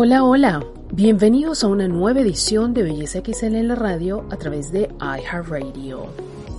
Hola, 0.00 0.22
hola. 0.22 0.64
Bienvenidos 0.92 1.64
a 1.64 1.66
una 1.66 1.88
nueva 1.88 2.20
edición 2.20 2.72
de 2.72 2.84
Belleza 2.84 3.18
XL 3.18 3.56
en 3.56 3.66
la 3.66 3.74
radio 3.74 4.24
a 4.30 4.36
través 4.36 4.70
de 4.70 4.88
iHeartRadio. 5.00 6.06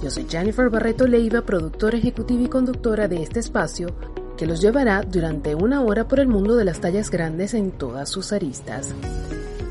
Yo 0.03 0.09
soy 0.09 0.25
Jennifer 0.29 0.69
Barreto 0.69 1.07
Leiva, 1.07 1.39
productora 1.43 1.97
ejecutiva 1.97 2.41
y 2.43 2.49
conductora 2.49 3.07
de 3.07 3.23
este 3.23 3.39
espacio 3.39 3.95
que 4.35 4.45
los 4.45 4.59
llevará 4.59 5.03
durante 5.03 5.55
una 5.55 5.81
hora 5.83 6.05
por 6.05 6.19
el 6.19 6.27
mundo 6.27 6.57
de 6.57 6.65
las 6.65 6.81
tallas 6.81 7.09
grandes 7.09 7.53
en 7.53 7.71
todas 7.71 8.09
sus 8.09 8.33
aristas. 8.33 8.93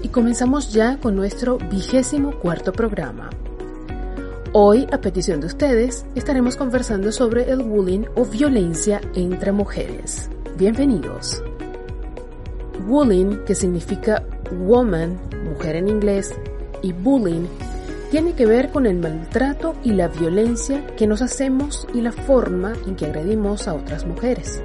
Y 0.02 0.08
comenzamos 0.08 0.72
ya 0.72 0.96
con 0.98 1.14
nuestro 1.14 1.58
vigésimo 1.58 2.38
cuarto 2.38 2.72
programa. 2.72 3.28
Hoy, 4.54 4.86
a 4.90 5.02
petición 5.02 5.42
de 5.42 5.46
ustedes, 5.48 6.06
estaremos 6.14 6.56
conversando 6.56 7.12
sobre 7.12 7.50
el 7.50 7.58
bullying 7.58 8.06
o 8.16 8.24
violencia 8.24 9.02
entre 9.14 9.52
mujeres. 9.52 10.30
Bienvenidos. 10.56 11.42
Bullying, 12.86 13.44
que 13.44 13.54
significa 13.54 14.22
woman, 14.50 15.18
mujer 15.44 15.76
en 15.76 15.88
inglés, 15.88 16.34
y 16.82 16.92
bullying, 16.92 17.46
tiene 18.10 18.32
que 18.32 18.46
ver 18.46 18.70
con 18.70 18.86
el 18.86 18.98
maltrato 18.98 19.74
y 19.84 19.92
la 19.92 20.08
violencia 20.08 20.86
que 20.96 21.06
nos 21.06 21.20
hacemos 21.20 21.86
y 21.92 22.00
la 22.00 22.12
forma 22.12 22.72
en 22.86 22.96
que 22.96 23.06
agredimos 23.06 23.68
a 23.68 23.74
otras 23.74 24.06
mujeres. 24.06 24.62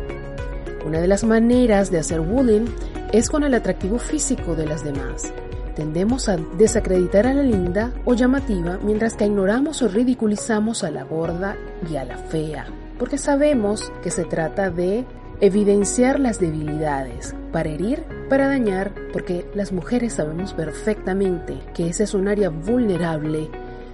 Una 0.85 0.99
de 0.99 1.07
las 1.07 1.23
maneras 1.23 1.91
de 1.91 1.99
hacer 1.99 2.21
bullying 2.21 2.65
es 3.11 3.29
con 3.29 3.43
el 3.43 3.53
atractivo 3.53 3.99
físico 3.99 4.55
de 4.55 4.65
las 4.65 4.83
demás. 4.83 5.33
Tendemos 5.75 6.29
a 6.29 6.37
desacreditar 6.57 7.25
a 7.27 7.33
la 7.33 7.43
linda 7.43 7.91
o 8.05 8.13
llamativa 8.13 8.79
mientras 8.83 9.15
que 9.15 9.25
ignoramos 9.25 9.81
o 9.81 9.87
ridiculizamos 9.87 10.83
a 10.83 10.91
la 10.91 11.03
gorda 11.03 11.55
y 11.89 11.95
a 11.95 12.05
la 12.05 12.17
fea, 12.17 12.67
porque 12.99 13.17
sabemos 13.17 13.91
que 14.03 14.11
se 14.11 14.23
trata 14.23 14.69
de 14.69 15.03
evidenciar 15.41 16.19
las 16.19 16.39
debilidades, 16.39 17.35
para 17.51 17.69
herir, 17.69 18.03
para 18.29 18.47
dañar, 18.47 18.93
porque 19.11 19.45
las 19.53 19.71
mujeres 19.71 20.13
sabemos 20.13 20.53
perfectamente 20.53 21.59
que 21.73 21.87
esa 21.87 22.03
es 22.03 22.13
un 22.13 22.27
área 22.27 22.49
vulnerable 22.49 23.49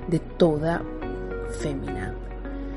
de 0.07 0.19
toda 0.19 0.81
fémina. 1.59 2.13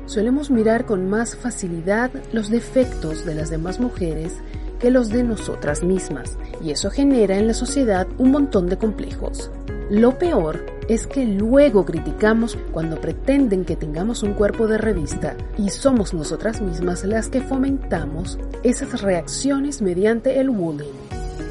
Solemos 0.05 0.51
mirar 0.51 0.85
con 0.85 1.09
más 1.09 1.35
facilidad 1.35 2.11
los 2.33 2.49
defectos 2.49 3.25
de 3.25 3.35
las 3.35 3.49
demás 3.49 3.79
mujeres 3.79 4.33
que 4.79 4.91
los 4.91 5.09
de 5.09 5.23
nosotras 5.23 5.81
mismas, 5.83 6.37
y 6.61 6.71
eso 6.71 6.89
genera 6.89 7.37
en 7.37 7.47
la 7.47 7.53
sociedad 7.53 8.07
un 8.17 8.31
montón 8.31 8.67
de 8.67 8.77
complejos. 8.77 9.49
Lo 9.93 10.17
peor 10.17 10.65
es 10.87 11.05
que 11.05 11.23
luego 11.23 11.85
criticamos 11.85 12.57
cuando 12.71 12.99
pretenden 12.99 13.63
que 13.63 13.75
tengamos 13.75 14.23
un 14.23 14.33
cuerpo 14.33 14.65
de 14.65 14.79
revista 14.79 15.35
y 15.55 15.69
somos 15.69 16.15
nosotras 16.15 16.61
mismas 16.61 17.03
las 17.03 17.29
que 17.29 17.41
fomentamos 17.41 18.39
esas 18.63 19.03
reacciones 19.03 19.83
mediante 19.83 20.39
el 20.39 20.49
bullying. 20.49 20.89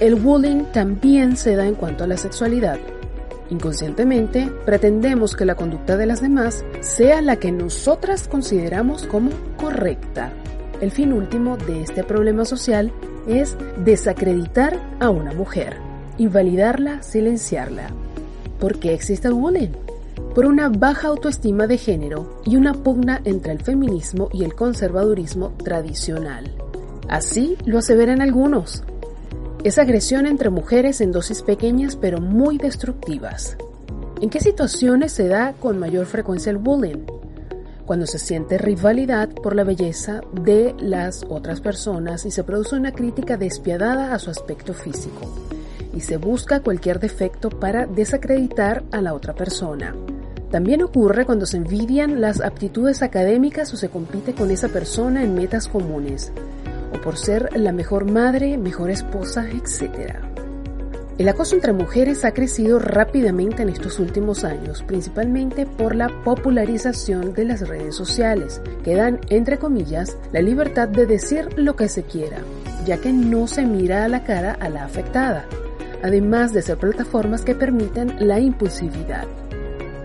El 0.00 0.16
bullying 0.16 0.64
también 0.72 1.36
se 1.36 1.54
da 1.54 1.68
en 1.68 1.76
cuanto 1.76 2.02
a 2.02 2.08
la 2.08 2.16
sexualidad. 2.16 2.80
Inconscientemente, 3.48 4.50
pretendemos 4.66 5.36
que 5.36 5.44
la 5.44 5.54
conducta 5.54 5.96
de 5.96 6.06
las 6.06 6.20
demás 6.20 6.64
sea 6.80 7.22
la 7.22 7.36
que 7.36 7.52
nosotras 7.52 8.26
consideramos 8.26 9.04
como 9.04 9.30
correcta. 9.56 10.32
El 10.80 10.90
fin 10.90 11.12
último 11.12 11.58
de 11.58 11.82
este 11.82 12.02
problema 12.02 12.44
social 12.44 12.90
es 13.28 13.56
desacreditar 13.84 14.80
a 14.98 15.10
una 15.10 15.32
mujer, 15.32 15.76
invalidarla, 16.18 17.04
silenciarla. 17.04 17.92
¿Por 18.62 18.78
qué 18.78 18.94
existe 18.94 19.26
el 19.26 19.34
bullying? 19.34 19.72
Por 20.36 20.46
una 20.46 20.68
baja 20.68 21.08
autoestima 21.08 21.66
de 21.66 21.78
género 21.78 22.40
y 22.44 22.54
una 22.54 22.74
pugna 22.74 23.20
entre 23.24 23.50
el 23.50 23.60
feminismo 23.60 24.28
y 24.32 24.44
el 24.44 24.54
conservadurismo 24.54 25.50
tradicional. 25.64 26.54
Así 27.08 27.56
lo 27.64 27.78
aseveran 27.78 28.22
algunos. 28.22 28.84
Es 29.64 29.78
agresión 29.78 30.26
entre 30.26 30.50
mujeres 30.50 31.00
en 31.00 31.10
dosis 31.10 31.42
pequeñas 31.42 31.96
pero 31.96 32.20
muy 32.20 32.56
destructivas. 32.56 33.56
¿En 34.20 34.30
qué 34.30 34.38
situaciones 34.38 35.10
se 35.10 35.26
da 35.26 35.54
con 35.54 35.80
mayor 35.80 36.06
frecuencia 36.06 36.50
el 36.50 36.58
bullying? 36.58 37.04
Cuando 37.84 38.06
se 38.06 38.20
siente 38.20 38.58
rivalidad 38.58 39.28
por 39.30 39.56
la 39.56 39.64
belleza 39.64 40.20
de 40.40 40.72
las 40.78 41.24
otras 41.28 41.60
personas 41.60 42.24
y 42.26 42.30
se 42.30 42.44
produce 42.44 42.76
una 42.76 42.92
crítica 42.92 43.36
despiadada 43.36 44.14
a 44.14 44.20
su 44.20 44.30
aspecto 44.30 44.72
físico 44.72 45.52
y 45.92 46.00
se 46.00 46.16
busca 46.16 46.60
cualquier 46.60 47.00
defecto 47.00 47.50
para 47.50 47.86
desacreditar 47.86 48.82
a 48.92 49.00
la 49.00 49.14
otra 49.14 49.34
persona. 49.34 49.94
También 50.50 50.82
ocurre 50.82 51.24
cuando 51.24 51.46
se 51.46 51.56
envidian 51.56 52.20
las 52.20 52.42
aptitudes 52.42 53.02
académicas 53.02 53.72
o 53.72 53.76
se 53.76 53.88
compite 53.88 54.34
con 54.34 54.50
esa 54.50 54.68
persona 54.68 55.22
en 55.22 55.34
metas 55.34 55.66
comunes, 55.66 56.30
o 56.94 57.00
por 57.00 57.16
ser 57.16 57.48
la 57.58 57.72
mejor 57.72 58.10
madre, 58.10 58.58
mejor 58.58 58.90
esposa, 58.90 59.46
etc. 59.48 60.16
El 61.16 61.28
acoso 61.28 61.54
entre 61.54 61.72
mujeres 61.72 62.24
ha 62.24 62.32
crecido 62.32 62.78
rápidamente 62.78 63.62
en 63.62 63.68
estos 63.68 63.98
últimos 63.98 64.44
años, 64.44 64.82
principalmente 64.82 65.66
por 65.66 65.94
la 65.94 66.08
popularización 66.22 67.32
de 67.32 67.44
las 67.44 67.66
redes 67.68 67.94
sociales, 67.94 68.60
que 68.82 68.94
dan, 68.94 69.20
entre 69.28 69.58
comillas, 69.58 70.16
la 70.32 70.42
libertad 70.42 70.88
de 70.88 71.06
decir 71.06 71.48
lo 71.56 71.76
que 71.76 71.88
se 71.88 72.02
quiera, 72.02 72.38
ya 72.84 72.98
que 72.98 73.12
no 73.12 73.46
se 73.46 73.64
mira 73.64 74.04
a 74.04 74.08
la 74.08 74.24
cara 74.24 74.56
a 74.58 74.68
la 74.68 74.84
afectada, 74.84 75.46
además 76.02 76.52
de 76.52 76.62
ser 76.62 76.78
plataformas 76.78 77.42
que 77.42 77.54
permiten 77.54 78.14
la 78.18 78.40
impulsividad. 78.40 79.26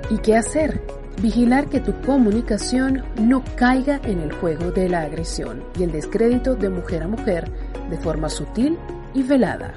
¿Y 0.09 0.18
qué 0.19 0.35
hacer? 0.35 0.81
Vigilar 1.22 1.68
que 1.68 1.80
tu 1.80 1.94
comunicación 2.02 3.03
no 3.19 3.44
caiga 3.56 4.00
en 4.03 4.19
el 4.19 4.31
juego 4.31 4.72
de 4.72 4.88
la 4.88 5.02
agresión 5.02 5.63
y 5.78 5.84
el 5.84 5.91
descrédito 5.91 6.56
de 6.56 6.69
mujer 6.69 7.03
a 7.03 7.08
mujer 7.08 7.50
de 7.90 7.97
forma 7.97 8.30
sutil 8.30 8.78
y 9.13 9.24
velada. 9.24 9.74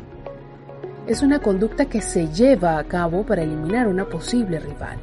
Es 1.07 1.23
una 1.23 1.41
conducta 1.41 1.87
que 1.87 2.03
se 2.03 2.29
lleva 2.29 2.79
a 2.79 2.85
cabo 2.85 3.25
para 3.25 3.43
eliminar 3.43 3.89
una 3.89 4.05
posible 4.05 4.61
rival. 4.61 4.99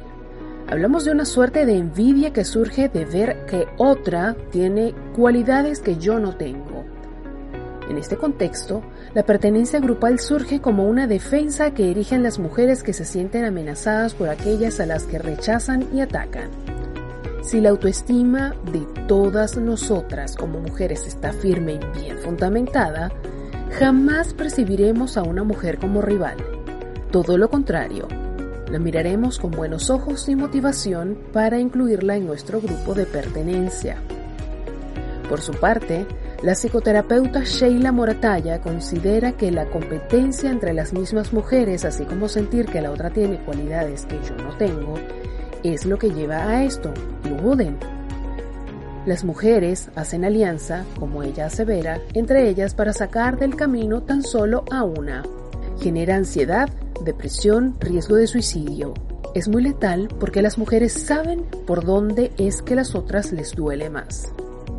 Hablamos 0.68 1.04
de 1.04 1.12
una 1.12 1.24
suerte 1.24 1.66
de 1.66 1.76
envidia 1.76 2.32
que 2.32 2.44
surge 2.44 2.88
de 2.88 3.04
ver 3.04 3.46
que 3.46 3.66
otra 3.78 4.36
tiene 4.50 4.94
cualidades 5.16 5.80
que 5.80 5.96
yo 5.96 6.20
no 6.20 6.36
tengo 6.36 6.67
en 7.88 7.98
este 7.98 8.16
contexto, 8.16 8.82
la 9.14 9.22
pertenencia 9.22 9.80
grupal 9.80 10.18
surge 10.18 10.60
como 10.60 10.88
una 10.88 11.06
defensa 11.06 11.72
que 11.72 11.90
erigen 11.90 12.22
las 12.22 12.38
mujeres 12.38 12.82
que 12.82 12.92
se 12.92 13.04
sienten 13.04 13.44
amenazadas 13.44 14.14
por 14.14 14.28
aquellas 14.28 14.80
a 14.80 14.86
las 14.86 15.04
que 15.04 15.18
rechazan 15.18 15.88
y 15.94 16.00
atacan. 16.00 16.50
Si 17.42 17.60
la 17.60 17.70
autoestima 17.70 18.54
de 18.72 18.80
todas 19.06 19.56
nosotras 19.56 20.36
como 20.36 20.60
mujeres 20.60 21.06
está 21.06 21.32
firme 21.32 21.74
y 21.74 22.00
bien 22.00 22.18
fundamentada, 22.18 23.10
jamás 23.78 24.34
percibiremos 24.34 25.16
a 25.16 25.22
una 25.22 25.44
mujer 25.44 25.78
como 25.78 26.02
rival. 26.02 26.36
Todo 27.10 27.38
lo 27.38 27.48
contrario, 27.48 28.06
la 28.70 28.78
miraremos 28.78 29.38
con 29.38 29.50
buenos 29.50 29.88
ojos 29.88 30.28
y 30.28 30.36
motivación 30.36 31.16
para 31.32 31.58
incluirla 31.58 32.16
en 32.16 32.26
nuestro 32.26 32.60
grupo 32.60 32.92
de 32.92 33.06
pertenencia. 33.06 33.96
Por 35.28 35.40
su 35.40 35.52
parte, 35.52 36.06
la 36.42 36.54
psicoterapeuta 36.54 37.42
Sheila 37.42 37.90
Morataya 37.90 38.60
considera 38.60 39.32
que 39.32 39.50
la 39.50 39.66
competencia 39.66 40.50
entre 40.50 40.72
las 40.72 40.92
mismas 40.92 41.32
mujeres, 41.32 41.84
así 41.84 42.04
como 42.04 42.28
sentir 42.28 42.66
que 42.66 42.80
la 42.80 42.92
otra 42.92 43.10
tiene 43.10 43.40
cualidades 43.44 44.06
que 44.06 44.20
yo 44.22 44.36
no 44.36 44.56
tengo, 44.56 44.94
es 45.64 45.84
lo 45.84 45.98
que 45.98 46.10
lleva 46.10 46.48
a 46.48 46.64
esto, 46.64 46.94
y 47.24 47.30
bullying. 47.30 47.76
Las 49.04 49.24
mujeres 49.24 49.90
hacen 49.96 50.24
alianza, 50.24 50.84
como 50.98 51.24
ella 51.24 51.46
asevera, 51.46 52.00
entre 52.14 52.48
ellas 52.48 52.74
para 52.74 52.92
sacar 52.92 53.38
del 53.38 53.56
camino 53.56 54.02
tan 54.02 54.22
solo 54.22 54.64
a 54.70 54.84
una. 54.84 55.24
Genera 55.80 56.14
ansiedad, 56.16 56.68
depresión, 57.04 57.74
riesgo 57.80 58.14
de 58.14 58.28
suicidio. 58.28 58.94
Es 59.34 59.48
muy 59.48 59.62
letal 59.62 60.08
porque 60.20 60.42
las 60.42 60.56
mujeres 60.56 60.92
saben 60.92 61.44
por 61.66 61.84
dónde 61.84 62.32
es 62.38 62.62
que 62.62 62.76
las 62.76 62.94
otras 62.94 63.32
les 63.32 63.52
duele 63.52 63.90
más. 63.90 64.32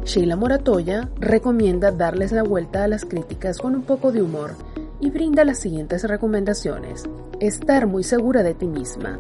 Sheila 0.09 0.35
Moratoya 0.35 1.07
recomienda 1.19 1.91
darles 1.91 2.31
la 2.31 2.41
vuelta 2.41 2.83
a 2.83 2.87
las 2.87 3.05
críticas 3.05 3.59
con 3.59 3.75
un 3.75 3.83
poco 3.83 4.11
de 4.11 4.23
humor 4.23 4.55
y 4.99 5.11
brinda 5.11 5.43
las 5.43 5.59
siguientes 5.59 6.03
recomendaciones. 6.03 7.03
Estar 7.39 7.85
muy 7.85 8.03
segura 8.03 8.41
de 8.41 8.55
ti 8.55 8.65
misma. 8.65 9.19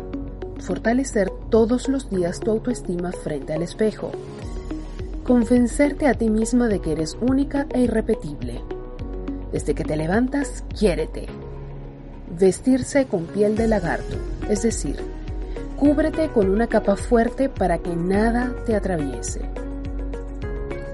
fortalecer 0.59 1.29
todos 1.51 1.89
los 1.89 2.09
días 2.09 2.39
tu 2.39 2.49
autoestima 2.49 3.11
frente 3.11 3.53
al 3.53 3.61
espejo. 3.61 4.11
Convencerte 5.23 6.07
a 6.07 6.15
ti 6.15 6.31
misma 6.31 6.67
de 6.67 6.79
que 6.79 6.93
eres 6.93 7.15
única 7.21 7.67
e 7.69 7.81
irrepetible. 7.81 8.59
Desde 9.51 9.75
que 9.75 9.83
te 9.83 9.95
levantas, 9.95 10.63
quiérete. 10.75 11.27
Vestirse 12.39 13.05
con 13.05 13.25
piel 13.25 13.55
de 13.55 13.67
lagarto, 13.67 14.17
es 14.49 14.63
decir, 14.63 14.97
cúbrete 15.77 16.29
con 16.29 16.49
una 16.49 16.65
capa 16.65 16.95
fuerte 16.95 17.47
para 17.47 17.77
que 17.77 17.95
nada 17.95 18.55
te 18.65 18.75
atraviese. 18.75 19.41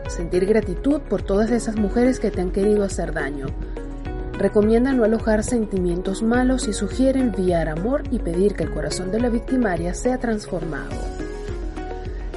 Sentir 0.07 0.45
gratitud 0.45 1.01
por 1.01 1.21
todas 1.21 1.51
esas 1.51 1.75
mujeres 1.75 2.19
que 2.19 2.31
te 2.31 2.41
han 2.41 2.51
querido 2.51 2.83
hacer 2.83 3.13
daño. 3.13 3.47
Recomienda 4.33 4.91
no 4.91 5.03
alojar 5.03 5.43
sentimientos 5.43 6.21
malos 6.21 6.67
y 6.67 6.73
sugiere 6.73 7.19
enviar 7.19 7.69
amor 7.69 8.03
y 8.11 8.19
pedir 8.19 8.53
que 8.53 8.63
el 8.63 8.71
corazón 8.71 9.11
de 9.11 9.19
la 9.19 9.29
victimaria 9.29 9.93
sea 9.93 10.17
transformado. 10.17 10.91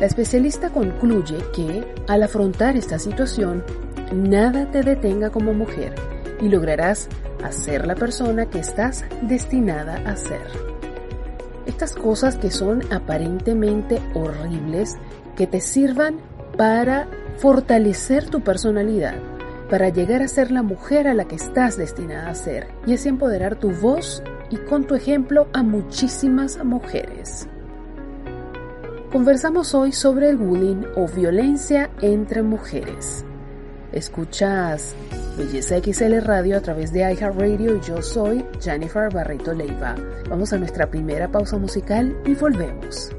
La 0.00 0.06
especialista 0.06 0.70
concluye 0.70 1.38
que, 1.55 1.85
al 2.06 2.23
afrontar 2.23 2.76
esta 2.76 2.99
situación, 3.00 3.65
nada 4.12 4.71
te 4.71 4.82
detenga 4.82 5.31
como 5.31 5.53
mujer 5.53 5.94
y 6.41 6.49
lograrás 6.49 7.09
hacer 7.43 7.87
la 7.87 7.97
persona 7.97 8.47
que 8.47 8.61
estás 8.61 9.05
destinada 9.23 9.97
a 10.09 10.17
ser. 10.17 10.47
Estas 11.67 11.94
cosas 11.94 12.37
que 12.37 12.50
son 12.50 12.82
aparentemente 12.93 14.00
horribles, 14.14 14.97
que 15.37 15.47
te 15.47 15.61
sirvan 15.61 16.21
para 16.56 17.09
fortalecer 17.38 18.29
tu 18.29 18.40
personalidad, 18.40 19.14
para 19.70 19.90
llegar 19.90 20.23
a 20.23 20.29
ser 20.29 20.50
la 20.50 20.62
mujer 20.62 21.06
a 21.06 21.14
la 21.14 21.26
que 21.26 21.37
estás 21.37 21.76
destinada 21.76 22.31
a 22.31 22.35
ser 22.35 22.69
y 22.87 22.94
así 22.94 23.08
empoderar 23.08 23.56
tu 23.56 23.70
voz 23.70 24.23
y 24.50 24.56
con 24.56 24.87
tu 24.87 24.94
ejemplo 24.94 25.46
a 25.52 25.62
muchísimas 25.62 26.64
mujeres. 26.64 27.46
Conversamos 29.12 29.75
hoy 29.75 29.93
sobre 29.93 30.31
el 30.31 30.37
bullying 30.37 30.85
o 30.96 31.06
violencia 31.06 31.90
entre 32.00 32.43
mujeres. 32.43 33.25
Escuchas 33.93 34.94
Belleza 35.38 35.79
XL 35.79 36.19
Radio 36.20 36.56
a 36.56 36.61
través 36.61 36.93
de 36.93 37.00
iHeartRadio 37.00 37.76
y 37.76 37.81
yo 37.81 38.02
soy 38.02 38.44
Jennifer 38.61 39.12
Barreto 39.12 39.55
Leiva. 39.55 39.94
Vamos 40.29 40.52
a 40.52 40.58
nuestra 40.58 40.90
primera 40.90 41.29
pausa 41.29 41.56
musical 41.56 42.17
y 42.26 42.35
volvemos. 42.35 43.11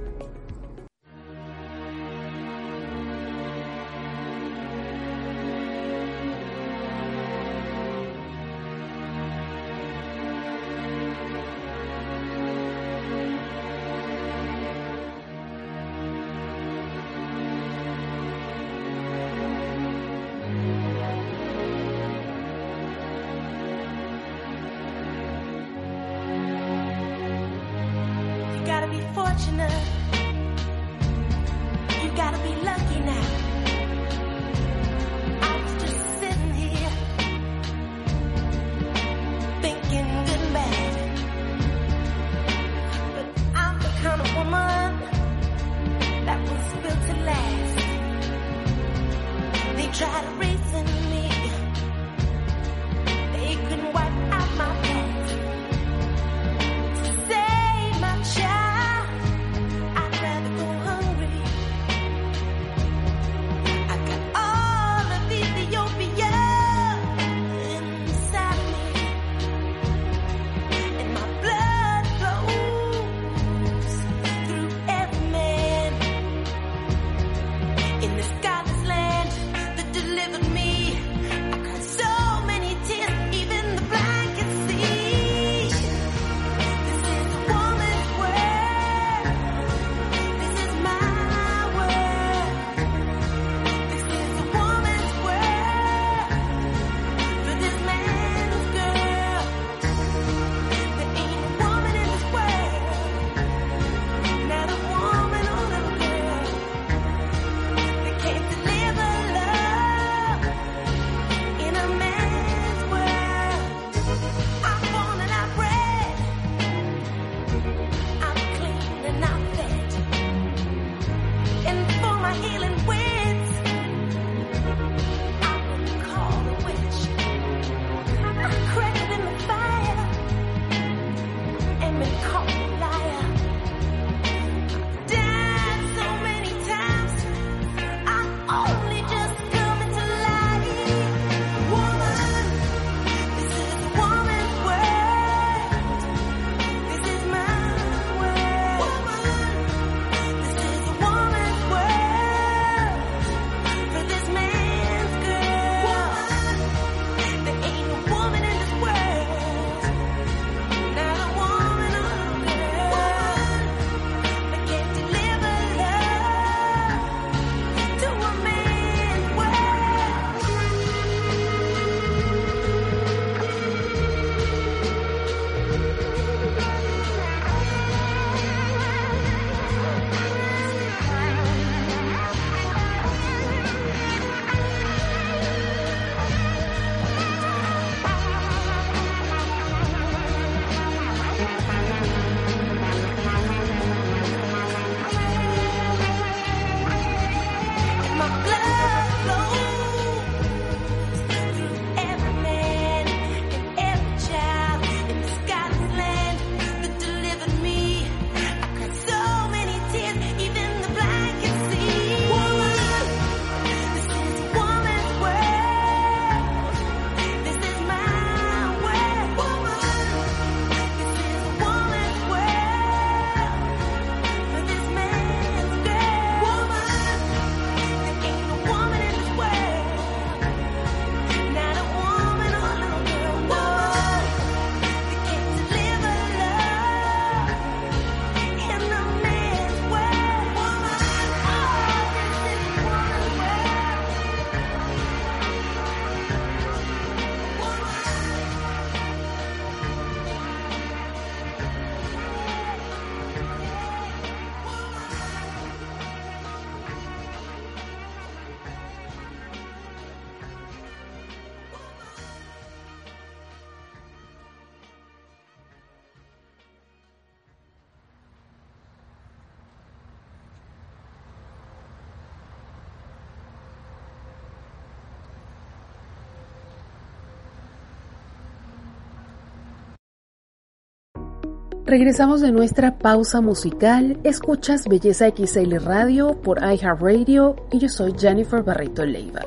Regresamos 281.89 282.41
de 282.41 282.51
nuestra 282.51 282.99
pausa 282.99 283.41
musical. 283.41 284.19
Escuchas 284.23 284.87
Belleza 284.87 285.29
XL 285.29 285.77
Radio 285.83 286.39
por 286.39 286.59
iHeartRadio 286.59 287.55
y 287.71 287.79
yo 287.79 287.89
soy 287.89 288.13
Jennifer 288.15 288.61
Barreto 288.61 289.03
Leiva. 289.03 289.41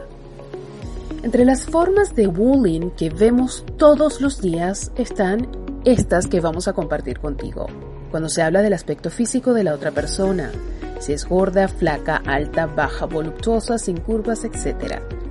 Entre 1.22 1.44
las 1.44 1.66
formas 1.66 2.16
de 2.16 2.26
bullying 2.26 2.90
que 2.96 3.10
vemos 3.10 3.64
todos 3.76 4.20
los 4.20 4.40
días 4.40 4.90
están 4.96 5.46
estas 5.84 6.26
que 6.26 6.40
vamos 6.40 6.66
a 6.66 6.72
compartir 6.72 7.20
contigo. 7.20 7.68
Cuando 8.10 8.28
se 8.28 8.42
habla 8.42 8.60
del 8.60 8.72
aspecto 8.72 9.08
físico 9.08 9.54
de 9.54 9.62
la 9.62 9.74
otra 9.74 9.92
persona, 9.92 10.50
si 10.98 11.12
es 11.12 11.24
gorda, 11.24 11.68
flaca, 11.68 12.22
alta, 12.26 12.66
baja, 12.66 13.06
voluptuosa, 13.06 13.78
sin 13.78 13.98
curvas, 13.98 14.42
etc 14.42 15.21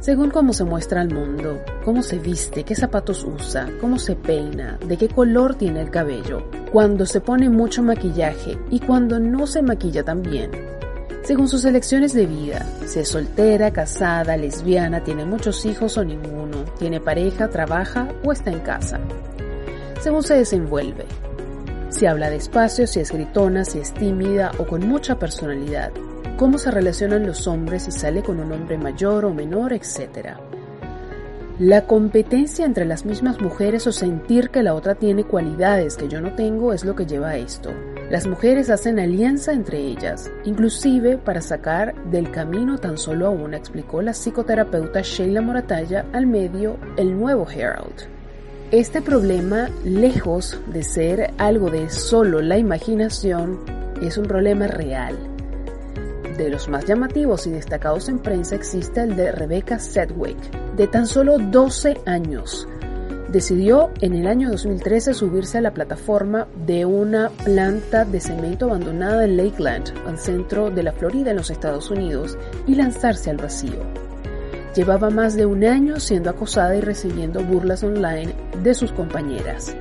según 0.00 0.30
cómo 0.30 0.54
se 0.54 0.64
muestra 0.64 1.02
al 1.02 1.12
mundo, 1.12 1.60
cómo 1.84 2.02
se 2.02 2.18
viste, 2.18 2.64
qué 2.64 2.74
zapatos 2.74 3.22
usa, 3.24 3.68
cómo 3.80 3.98
se 3.98 4.16
peina, 4.16 4.78
de 4.86 4.96
qué 4.96 5.08
color 5.08 5.56
tiene 5.56 5.82
el 5.82 5.90
cabello, 5.90 6.42
cuando 6.72 7.04
se 7.04 7.20
pone 7.20 7.50
mucho 7.50 7.82
maquillaje 7.82 8.58
y 8.70 8.80
cuando 8.80 9.20
no 9.20 9.46
se 9.46 9.60
maquilla 9.60 10.02
tan 10.02 10.22
bien. 10.22 10.50
Según 11.22 11.48
sus 11.48 11.66
elecciones 11.66 12.14
de 12.14 12.24
vida, 12.24 12.66
si 12.86 13.00
es 13.00 13.08
soltera, 13.08 13.72
casada, 13.72 14.38
lesbiana, 14.38 15.04
tiene 15.04 15.26
muchos 15.26 15.66
hijos 15.66 15.98
o 15.98 16.04
ninguno, 16.04 16.64
tiene 16.78 16.98
pareja, 16.98 17.48
trabaja 17.48 18.08
o 18.24 18.32
está 18.32 18.50
en 18.50 18.60
casa. 18.60 18.98
Según 20.00 20.22
se 20.22 20.34
desenvuelve, 20.34 21.04
si 21.90 22.06
habla 22.06 22.30
despacio, 22.30 22.86
si 22.86 23.00
es 23.00 23.12
gritona, 23.12 23.66
si 23.66 23.80
es 23.80 23.92
tímida 23.92 24.52
o 24.56 24.66
con 24.66 24.88
mucha 24.88 25.18
personalidad, 25.18 25.92
cómo 26.40 26.56
se 26.56 26.70
relacionan 26.70 27.26
los 27.26 27.46
hombres 27.46 27.82
si 27.82 27.92
sale 27.92 28.22
con 28.22 28.40
un 28.40 28.50
hombre 28.50 28.78
mayor 28.78 29.26
o 29.26 29.34
menor, 29.34 29.74
etc. 29.74 30.38
La 31.58 31.84
competencia 31.84 32.64
entre 32.64 32.86
las 32.86 33.04
mismas 33.04 33.42
mujeres 33.42 33.86
o 33.86 33.92
sentir 33.92 34.48
que 34.48 34.62
la 34.62 34.72
otra 34.72 34.94
tiene 34.94 35.24
cualidades 35.24 35.98
que 35.98 36.08
yo 36.08 36.22
no 36.22 36.34
tengo 36.36 36.72
es 36.72 36.82
lo 36.82 36.96
que 36.96 37.04
lleva 37.04 37.28
a 37.28 37.36
esto. 37.36 37.74
Las 38.08 38.26
mujeres 38.26 38.70
hacen 38.70 38.98
alianza 38.98 39.52
entre 39.52 39.80
ellas, 39.80 40.30
inclusive 40.44 41.18
para 41.18 41.42
sacar 41.42 41.94
del 42.06 42.30
camino 42.30 42.78
tan 42.78 42.96
solo 42.96 43.26
a 43.26 43.30
una, 43.30 43.58
explicó 43.58 44.00
la 44.00 44.14
psicoterapeuta 44.14 45.02
Sheila 45.02 45.42
Moratalla 45.42 46.06
al 46.14 46.26
medio 46.26 46.78
El 46.96 47.20
Nuevo 47.20 47.46
Herald. 47.50 48.08
Este 48.70 49.02
problema, 49.02 49.68
lejos 49.84 50.58
de 50.72 50.84
ser 50.84 51.34
algo 51.36 51.68
de 51.68 51.90
solo 51.90 52.40
la 52.40 52.56
imaginación, 52.56 53.58
es 54.00 54.16
un 54.16 54.24
problema 54.24 54.68
real 54.68 55.29
de 56.44 56.50
los 56.50 56.68
más 56.68 56.86
llamativos 56.86 57.46
y 57.46 57.50
destacados 57.50 58.08
en 58.08 58.18
prensa 58.18 58.54
existe 58.54 59.02
el 59.02 59.16
de 59.16 59.32
Rebecca 59.32 59.78
Sedgwick, 59.78 60.38
de 60.76 60.86
tan 60.86 61.06
solo 61.06 61.38
12 61.38 62.00
años. 62.06 62.66
Decidió 63.28 63.90
en 64.00 64.14
el 64.14 64.26
año 64.26 64.50
2013 64.50 65.14
subirse 65.14 65.58
a 65.58 65.60
la 65.60 65.72
plataforma 65.72 66.48
de 66.66 66.84
una 66.84 67.30
planta 67.44 68.04
de 68.04 68.20
cemento 68.20 68.66
abandonada 68.66 69.24
en 69.24 69.36
Lakeland, 69.36 69.92
al 70.06 70.18
centro 70.18 70.70
de 70.70 70.82
la 70.82 70.92
Florida 70.92 71.30
en 71.30 71.36
los 71.36 71.50
Estados 71.50 71.90
Unidos, 71.90 72.36
y 72.66 72.74
lanzarse 72.74 73.30
al 73.30 73.36
vacío. 73.36 73.78
Llevaba 74.74 75.10
más 75.10 75.36
de 75.36 75.46
un 75.46 75.64
año 75.64 76.00
siendo 76.00 76.30
acosada 76.30 76.74
y 76.74 76.80
recibiendo 76.80 77.44
burlas 77.44 77.84
online 77.84 78.34
de 78.62 78.74
sus 78.74 78.92
compañeras. 78.92 79.76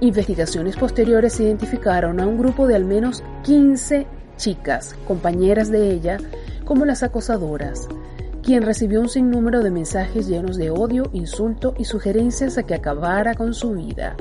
Investigaciones 0.00 0.76
posteriores 0.76 1.40
identificaron 1.40 2.20
a 2.20 2.26
un 2.26 2.38
grupo 2.38 2.66
de 2.66 2.76
al 2.76 2.84
menos 2.84 3.24
15 3.44 4.06
chicas, 4.36 4.94
compañeras 5.06 5.70
de 5.70 5.90
ella, 5.90 6.18
como 6.64 6.84
las 6.84 7.02
acosadoras, 7.02 7.88
quien 8.42 8.62
recibió 8.62 9.00
un 9.00 9.08
sinnúmero 9.08 9.62
de 9.62 9.70
mensajes 9.70 10.28
llenos 10.28 10.56
de 10.56 10.70
odio, 10.70 11.10
insulto 11.12 11.74
y 11.78 11.84
sugerencias 11.84 12.58
a 12.58 12.62
que 12.62 12.74
acabara 12.74 13.34
con 13.34 13.54
su 13.54 13.72
vida. 13.72 14.16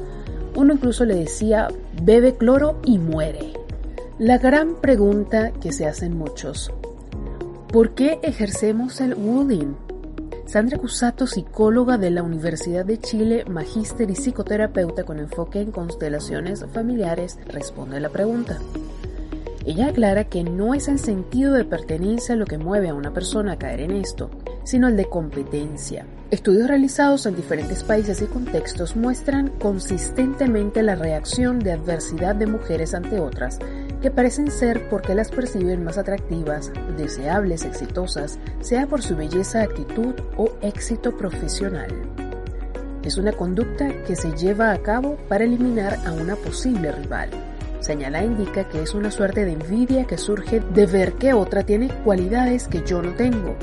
Uno 0.56 0.74
incluso 0.74 1.06
le 1.06 1.16
decía, 1.16 1.68
bebe 2.02 2.36
cloro 2.36 2.80
y 2.84 2.98
muere. 2.98 3.54
La 4.18 4.38
gran 4.38 4.76
pregunta 4.76 5.52
que 5.52 5.72
se 5.72 5.86
hacen 5.86 6.18
muchos, 6.18 6.72
¿por 7.72 7.92
qué 7.94 8.20
ejercemos 8.24 9.02
el 9.02 9.16
bullying? 9.16 9.74
Sandra 10.46 10.78
Cusato, 10.78 11.28
psicóloga 11.28 11.98
de 11.98 12.12
la 12.12 12.24
Universidad 12.24 12.86
de 12.86 13.00
Chile, 13.00 13.46
magíster 13.46 14.10
y 14.10 14.16
psicoterapeuta 14.16 15.04
con 15.04 15.20
enfoque 15.20 15.60
en 15.60 15.72
constelaciones 15.72 16.64
familiares, 16.72 17.38
responde 17.48 17.98
a 17.98 18.00
la 18.00 18.10
pregunta. 18.10 18.60
Ella 19.66 19.88
aclara 19.88 20.26
que 20.26 20.44
no 20.44 20.76
es 20.76 20.88
el 20.88 21.00
sentido 21.00 21.54
de 21.54 21.66
pertenencia 21.66 22.36
lo 22.36 22.46
que 22.46 22.60
mueve 22.60 22.90
a 22.90 22.94
una 22.94 23.14
persona 23.14 23.54
a 23.54 23.58
caer 23.58 23.82
en 23.82 23.92
esto, 23.92 24.30
sino 24.64 24.88
el 24.88 24.96
de 24.96 25.06
competencia. 25.06 26.06
Estudios 26.30 26.68
realizados 26.68 27.26
en 27.26 27.36
diferentes 27.36 27.84
países 27.84 28.22
y 28.22 28.26
contextos 28.26 28.96
muestran 28.96 29.50
consistentemente 29.60 30.84
la 30.84 30.94
reacción 30.94 31.58
de 31.58 31.72
adversidad 31.72 32.36
de 32.36 32.46
mujeres 32.46 32.94
ante 32.94 33.20
otras, 33.20 33.58
que 34.04 34.12
parecen 34.12 34.52
ser 34.52 34.88
porque 34.88 35.16
las 35.16 35.32
perciben 35.32 35.84
más 35.84 35.98
atractivas, 35.98 36.72
deseables, 36.96 37.66
exitosas, 37.66 38.38
sea 38.60 38.86
por 38.86 39.02
su 39.02 39.16
belleza, 39.16 39.64
actitud 39.64 40.14
o 40.38 40.52
éxito 40.62 41.18
profesional. 41.18 41.90
Es 43.02 43.18
una 43.18 43.32
conducta 43.32 44.04
que 44.04 44.16
se 44.16 44.32
lleva 44.36 44.72
a 44.72 44.78
cabo 44.78 45.18
para 45.28 45.44
eliminar 45.44 45.98
a 46.06 46.14
una 46.14 46.36
posible 46.36 46.92
rival. 46.92 47.30
Señala 47.86 48.24
indica 48.24 48.68
que 48.68 48.82
es 48.82 48.96
una 48.96 49.12
suerte 49.12 49.46
de 49.46 49.52
envidia 49.52 50.06
que 50.06 50.18
surge 50.18 50.60
de 50.60 50.88
ver 50.88 51.14
que 51.14 51.34
otra 51.34 51.62
tiene 51.62 51.90
cualidades 52.04 52.68
que 52.68 52.82
yo 52.84 53.00
no 53.04 53.14
tengo. 53.14 53.56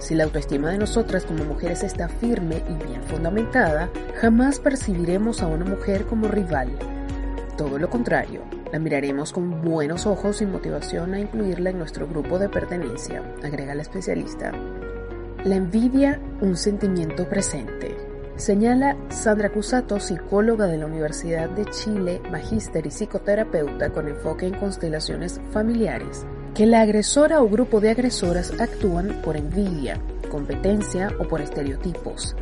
Si 0.00 0.16
la 0.16 0.24
autoestima 0.24 0.72
de 0.72 0.78
nosotras 0.78 1.24
como 1.24 1.44
mujeres 1.44 1.84
está 1.84 2.08
firme 2.08 2.64
y 2.68 2.84
bien 2.84 3.04
fundamentada, 3.04 3.88
jamás 4.20 4.58
percibiremos 4.58 5.42
a 5.42 5.46
una 5.46 5.64
mujer 5.64 6.06
como 6.06 6.26
rival. 6.26 6.76
Todo 7.56 7.78
lo 7.78 7.88
contrario, 7.88 8.42
la 8.72 8.80
miraremos 8.80 9.30
con 9.30 9.62
buenos 9.62 10.06
ojos 10.06 10.42
y 10.42 10.46
motivación 10.46 11.14
a 11.14 11.20
incluirla 11.20 11.70
en 11.70 11.78
nuestro 11.78 12.08
grupo 12.08 12.40
de 12.40 12.48
pertenencia, 12.48 13.22
agrega 13.44 13.76
la 13.76 13.82
especialista. 13.82 14.50
La 15.44 15.54
envidia, 15.54 16.20
un 16.40 16.56
sentimiento 16.56 17.28
presente. 17.28 17.96
Señala 18.36 18.96
Sandra 19.10 19.50
Cusato, 19.50 20.00
psicóloga 20.00 20.66
de 20.66 20.78
la 20.78 20.86
Universidad 20.86 21.50
de 21.50 21.66
Chile, 21.66 22.20
magíster 22.30 22.86
y 22.86 22.90
psicoterapeuta 22.90 23.90
con 23.90 24.08
enfoque 24.08 24.46
en 24.46 24.54
constelaciones 24.54 25.40
familiares, 25.52 26.24
que 26.54 26.66
la 26.66 26.80
agresora 26.80 27.42
o 27.42 27.48
grupo 27.48 27.80
de 27.80 27.90
agresoras 27.90 28.52
actúan 28.58 29.20
por 29.22 29.36
envidia, 29.36 30.00
competencia 30.30 31.10
o 31.20 31.28
por 31.28 31.42
estereotipos. 31.42 32.34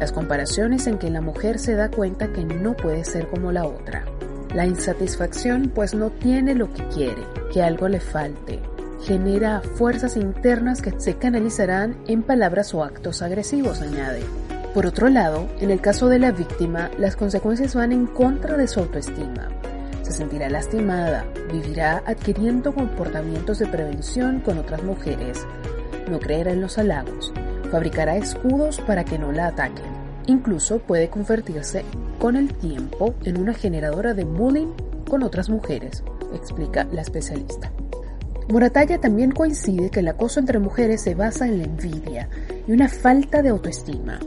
Las 0.00 0.12
comparaciones 0.12 0.86
en 0.86 0.98
que 0.98 1.10
la 1.10 1.20
mujer 1.20 1.58
se 1.58 1.74
da 1.74 1.90
cuenta 1.90 2.32
que 2.32 2.44
no 2.44 2.74
puede 2.74 3.04
ser 3.04 3.28
como 3.28 3.52
la 3.52 3.66
otra. 3.66 4.04
La 4.54 4.66
insatisfacción 4.66 5.70
pues 5.74 5.94
no 5.94 6.10
tiene 6.10 6.54
lo 6.54 6.72
que 6.72 6.88
quiere, 6.88 7.22
que 7.52 7.62
algo 7.62 7.86
le 7.88 8.00
falte. 8.00 8.60
Genera 9.02 9.60
fuerzas 9.60 10.16
internas 10.16 10.80
que 10.80 10.98
se 10.98 11.16
canalizarán 11.16 11.96
en 12.08 12.22
palabras 12.22 12.72
o 12.74 12.82
actos 12.82 13.20
agresivos, 13.20 13.82
añade. 13.82 14.22
Por 14.74 14.86
otro 14.86 15.08
lado, 15.08 15.46
en 15.60 15.70
el 15.70 15.80
caso 15.80 16.08
de 16.08 16.18
la 16.18 16.32
víctima, 16.32 16.90
las 16.98 17.14
consecuencias 17.14 17.76
van 17.76 17.92
en 17.92 18.08
contra 18.08 18.56
de 18.56 18.66
su 18.66 18.80
autoestima. 18.80 19.48
Se 20.02 20.10
sentirá 20.10 20.50
lastimada, 20.50 21.24
vivirá 21.52 22.02
adquiriendo 22.04 22.74
comportamientos 22.74 23.60
de 23.60 23.68
prevención 23.68 24.40
con 24.40 24.58
otras 24.58 24.82
mujeres, 24.82 25.46
no 26.10 26.18
creerá 26.18 26.50
en 26.50 26.60
los 26.60 26.76
halagos, 26.76 27.32
fabricará 27.70 28.16
escudos 28.16 28.80
para 28.80 29.04
que 29.04 29.16
no 29.16 29.30
la 29.30 29.46
ataquen. 29.46 29.86
Incluso 30.26 30.80
puede 30.80 31.08
convertirse 31.08 31.84
con 32.18 32.34
el 32.34 32.52
tiempo 32.52 33.14
en 33.22 33.38
una 33.38 33.54
generadora 33.54 34.12
de 34.12 34.24
bullying 34.24 34.72
con 35.08 35.22
otras 35.22 35.50
mujeres, 35.50 36.02
explica 36.34 36.84
la 36.90 37.02
especialista. 37.02 37.70
Moratalla 38.48 39.00
también 39.00 39.30
coincide 39.30 39.90
que 39.90 40.00
el 40.00 40.08
acoso 40.08 40.40
entre 40.40 40.58
mujeres 40.58 41.00
se 41.00 41.14
basa 41.14 41.46
en 41.46 41.58
la 41.58 41.64
envidia 41.64 42.28
y 42.66 42.72
una 42.72 42.88
falta 42.88 43.40
de 43.40 43.50
autoestima. 43.50 44.18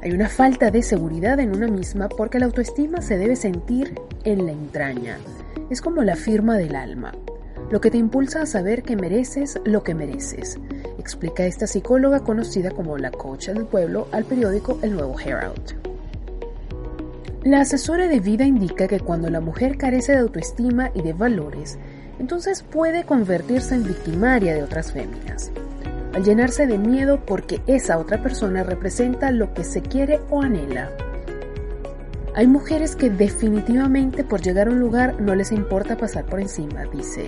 Hay 0.00 0.12
una 0.12 0.28
falta 0.28 0.70
de 0.70 0.82
seguridad 0.82 1.40
en 1.40 1.56
una 1.56 1.66
misma 1.66 2.08
porque 2.08 2.38
la 2.38 2.46
autoestima 2.46 3.02
se 3.02 3.16
debe 3.16 3.34
sentir 3.34 4.00
en 4.22 4.46
la 4.46 4.52
entraña. 4.52 5.18
Es 5.70 5.80
como 5.80 6.04
la 6.04 6.14
firma 6.14 6.56
del 6.56 6.76
alma, 6.76 7.12
lo 7.70 7.80
que 7.80 7.90
te 7.90 7.98
impulsa 7.98 8.42
a 8.42 8.46
saber 8.46 8.84
que 8.84 8.94
mereces 8.94 9.60
lo 9.64 9.82
que 9.82 9.96
mereces, 9.96 10.56
explica 10.98 11.46
esta 11.46 11.66
psicóloga 11.66 12.20
conocida 12.20 12.70
como 12.70 12.96
la 12.96 13.10
coach 13.10 13.48
del 13.48 13.66
pueblo 13.66 14.06
al 14.12 14.24
periódico 14.24 14.78
El 14.82 14.92
Nuevo 14.92 15.18
Herald. 15.18 15.76
La 17.42 17.60
asesora 17.60 18.06
de 18.06 18.20
vida 18.20 18.44
indica 18.44 18.86
que 18.86 19.00
cuando 19.00 19.30
la 19.30 19.40
mujer 19.40 19.78
carece 19.78 20.12
de 20.12 20.18
autoestima 20.18 20.92
y 20.94 21.02
de 21.02 21.12
valores, 21.12 21.76
entonces 22.20 22.62
puede 22.62 23.02
convertirse 23.02 23.74
en 23.74 23.84
victimaria 23.84 24.54
de 24.54 24.62
otras 24.62 24.92
féminas 24.92 25.50
al 26.14 26.24
llenarse 26.24 26.66
de 26.66 26.78
miedo 26.78 27.24
porque 27.24 27.60
esa 27.66 27.98
otra 27.98 28.22
persona 28.22 28.62
representa 28.62 29.30
lo 29.30 29.52
que 29.54 29.64
se 29.64 29.82
quiere 29.82 30.20
o 30.30 30.42
anhela. 30.42 30.90
Hay 32.34 32.46
mujeres 32.46 32.94
que 32.94 33.10
definitivamente 33.10 34.24
por 34.24 34.40
llegar 34.40 34.68
a 34.68 34.70
un 34.70 34.80
lugar 34.80 35.20
no 35.20 35.34
les 35.34 35.50
importa 35.50 35.96
pasar 35.96 36.24
por 36.24 36.40
encima, 36.40 36.84
dice. 36.84 37.26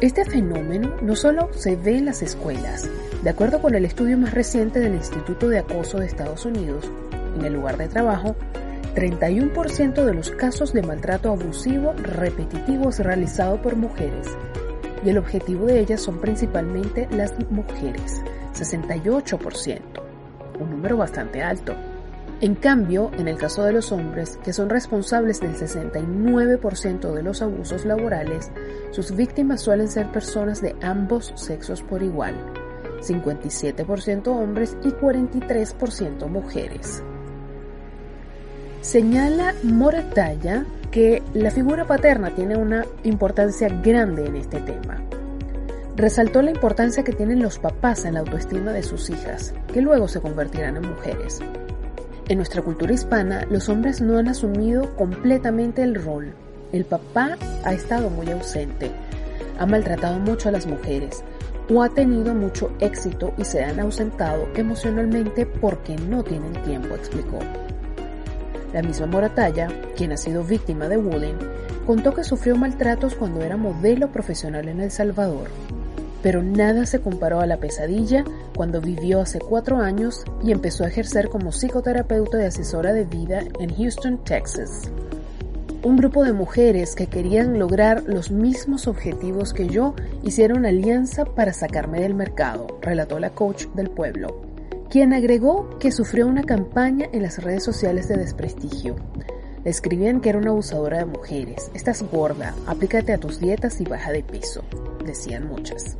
Este 0.00 0.24
fenómeno 0.24 0.94
no 1.02 1.16
solo 1.16 1.48
se 1.52 1.74
ve 1.76 1.98
en 1.98 2.04
las 2.04 2.22
escuelas. 2.22 2.88
De 3.22 3.30
acuerdo 3.30 3.60
con 3.60 3.74
el 3.74 3.84
estudio 3.84 4.16
más 4.16 4.32
reciente 4.32 4.78
del 4.78 4.94
Instituto 4.94 5.48
de 5.48 5.58
Acoso 5.58 5.98
de 5.98 6.06
Estados 6.06 6.44
Unidos, 6.44 6.90
en 7.36 7.44
el 7.44 7.54
lugar 7.54 7.78
de 7.78 7.88
trabajo, 7.88 8.36
31% 8.94 10.04
de 10.04 10.14
los 10.14 10.30
casos 10.30 10.72
de 10.72 10.82
maltrato 10.82 11.30
abusivo 11.30 11.94
repetitivo 11.94 12.90
es 12.90 13.00
realizado 13.00 13.60
por 13.60 13.76
mujeres 13.76 14.28
y 15.04 15.10
el 15.10 15.18
objetivo 15.18 15.66
de 15.66 15.80
ellas 15.80 16.00
son 16.00 16.20
principalmente 16.20 17.08
las 17.10 17.34
mujeres, 17.50 18.22
68%, 18.54 19.80
un 20.60 20.70
número 20.70 20.96
bastante 20.96 21.42
alto. 21.42 21.74
En 22.40 22.54
cambio, 22.54 23.10
en 23.18 23.26
el 23.26 23.36
caso 23.36 23.64
de 23.64 23.72
los 23.72 23.90
hombres, 23.90 24.38
que 24.44 24.52
son 24.52 24.70
responsables 24.70 25.40
del 25.40 25.56
69% 25.56 27.12
de 27.12 27.22
los 27.22 27.42
abusos 27.42 27.84
laborales, 27.84 28.52
sus 28.92 29.14
víctimas 29.14 29.60
suelen 29.60 29.88
ser 29.88 30.12
personas 30.12 30.62
de 30.62 30.76
ambos 30.80 31.32
sexos 31.34 31.82
por 31.82 32.02
igual, 32.02 32.34
57% 33.00 34.28
hombres 34.28 34.76
y 34.84 34.90
43% 34.90 36.28
mujeres. 36.28 37.02
Señala 38.80 39.54
Moratalla 39.64 40.64
que 40.92 41.22
la 41.34 41.50
figura 41.50 41.84
paterna 41.84 42.34
tiene 42.34 42.56
una 42.56 42.86
importancia 43.02 43.68
grande 43.68 44.26
en 44.26 44.36
este 44.36 44.60
tema. 44.60 45.02
Resaltó 45.96 46.42
la 46.42 46.52
importancia 46.52 47.02
que 47.02 47.12
tienen 47.12 47.42
los 47.42 47.58
papás 47.58 48.04
en 48.04 48.14
la 48.14 48.20
autoestima 48.20 48.72
de 48.72 48.84
sus 48.84 49.10
hijas, 49.10 49.52
que 49.72 49.82
luego 49.82 50.06
se 50.06 50.20
convertirán 50.20 50.76
en 50.76 50.88
mujeres. 50.88 51.40
En 52.28 52.36
nuestra 52.38 52.62
cultura 52.62 52.92
hispana, 52.92 53.44
los 53.50 53.68
hombres 53.68 54.00
no 54.00 54.16
han 54.16 54.28
asumido 54.28 54.94
completamente 54.94 55.82
el 55.82 55.96
rol. 55.96 56.32
El 56.72 56.84
papá 56.84 57.36
ha 57.64 57.72
estado 57.72 58.10
muy 58.10 58.30
ausente, 58.30 58.92
ha 59.58 59.66
maltratado 59.66 60.20
mucho 60.20 60.50
a 60.50 60.52
las 60.52 60.66
mujeres 60.66 61.24
o 61.68 61.82
ha 61.82 61.88
tenido 61.88 62.32
mucho 62.32 62.70
éxito 62.78 63.34
y 63.36 63.44
se 63.44 63.64
han 63.64 63.80
ausentado 63.80 64.48
emocionalmente 64.54 65.46
porque 65.46 65.96
no 65.96 66.22
tienen 66.22 66.52
tiempo, 66.62 66.94
explicó. 66.94 67.40
La 68.72 68.82
misma 68.82 69.06
Moratalla, 69.06 69.68
quien 69.96 70.12
ha 70.12 70.16
sido 70.16 70.44
víctima 70.44 70.88
de 70.88 70.96
bullying, 70.96 71.38
contó 71.86 72.14
que 72.14 72.24
sufrió 72.24 72.56
maltratos 72.56 73.14
cuando 73.14 73.42
era 73.42 73.56
modelo 73.56 74.08
profesional 74.12 74.68
en 74.68 74.80
El 74.80 74.90
Salvador 74.90 75.48
pero 76.22 76.42
nada 76.42 76.86
se 76.86 77.00
comparó 77.00 77.40
a 77.40 77.46
la 77.46 77.58
pesadilla 77.58 78.24
cuando 78.56 78.80
vivió 78.80 79.20
hace 79.20 79.38
cuatro 79.38 79.78
años 79.78 80.24
y 80.42 80.52
empezó 80.52 80.84
a 80.84 80.88
ejercer 80.88 81.28
como 81.28 81.52
psicoterapeuta 81.52 82.42
y 82.42 82.46
asesora 82.46 82.92
de 82.92 83.04
vida 83.04 83.42
en 83.60 83.74
Houston, 83.74 84.18
Texas. 84.24 84.90
Un 85.84 85.96
grupo 85.96 86.24
de 86.24 86.32
mujeres 86.32 86.96
que 86.96 87.06
querían 87.06 87.58
lograr 87.58 88.02
los 88.06 88.32
mismos 88.32 88.88
objetivos 88.88 89.52
que 89.52 89.68
yo 89.68 89.94
hicieron 90.24 90.66
alianza 90.66 91.24
para 91.24 91.52
sacarme 91.52 92.00
del 92.00 92.14
mercado, 92.14 92.66
relató 92.82 93.20
la 93.20 93.30
coach 93.30 93.66
del 93.74 93.88
pueblo, 93.88 94.47
quien 94.90 95.12
agregó 95.12 95.78
que 95.78 95.92
sufrió 95.92 96.26
una 96.26 96.44
campaña 96.44 97.06
en 97.12 97.22
las 97.22 97.42
redes 97.42 97.62
sociales 97.62 98.08
de 98.08 98.16
desprestigio. 98.16 98.96
Le 99.64 99.70
escribían 99.70 100.20
que 100.20 100.30
era 100.30 100.38
una 100.38 100.50
abusadora 100.50 100.98
de 100.98 101.04
mujeres, 101.04 101.70
estás 101.74 102.02
gorda, 102.02 102.54
aplícate 102.66 103.12
a 103.12 103.18
tus 103.18 103.38
dietas 103.38 103.80
y 103.80 103.84
baja 103.84 104.12
de 104.12 104.22
peso, 104.22 104.62
decían 105.04 105.46
muchas. 105.46 105.96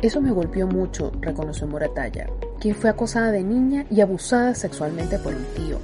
Eso 0.00 0.20
me 0.20 0.30
golpeó 0.30 0.66
mucho, 0.66 1.12
reconoció 1.20 1.66
Moratalla, 1.66 2.28
quien 2.60 2.74
fue 2.74 2.90
acosada 2.90 3.32
de 3.32 3.42
niña 3.42 3.84
y 3.90 4.00
abusada 4.00 4.54
sexualmente 4.54 5.18
por 5.18 5.34
un 5.34 5.44
tío. 5.56 5.78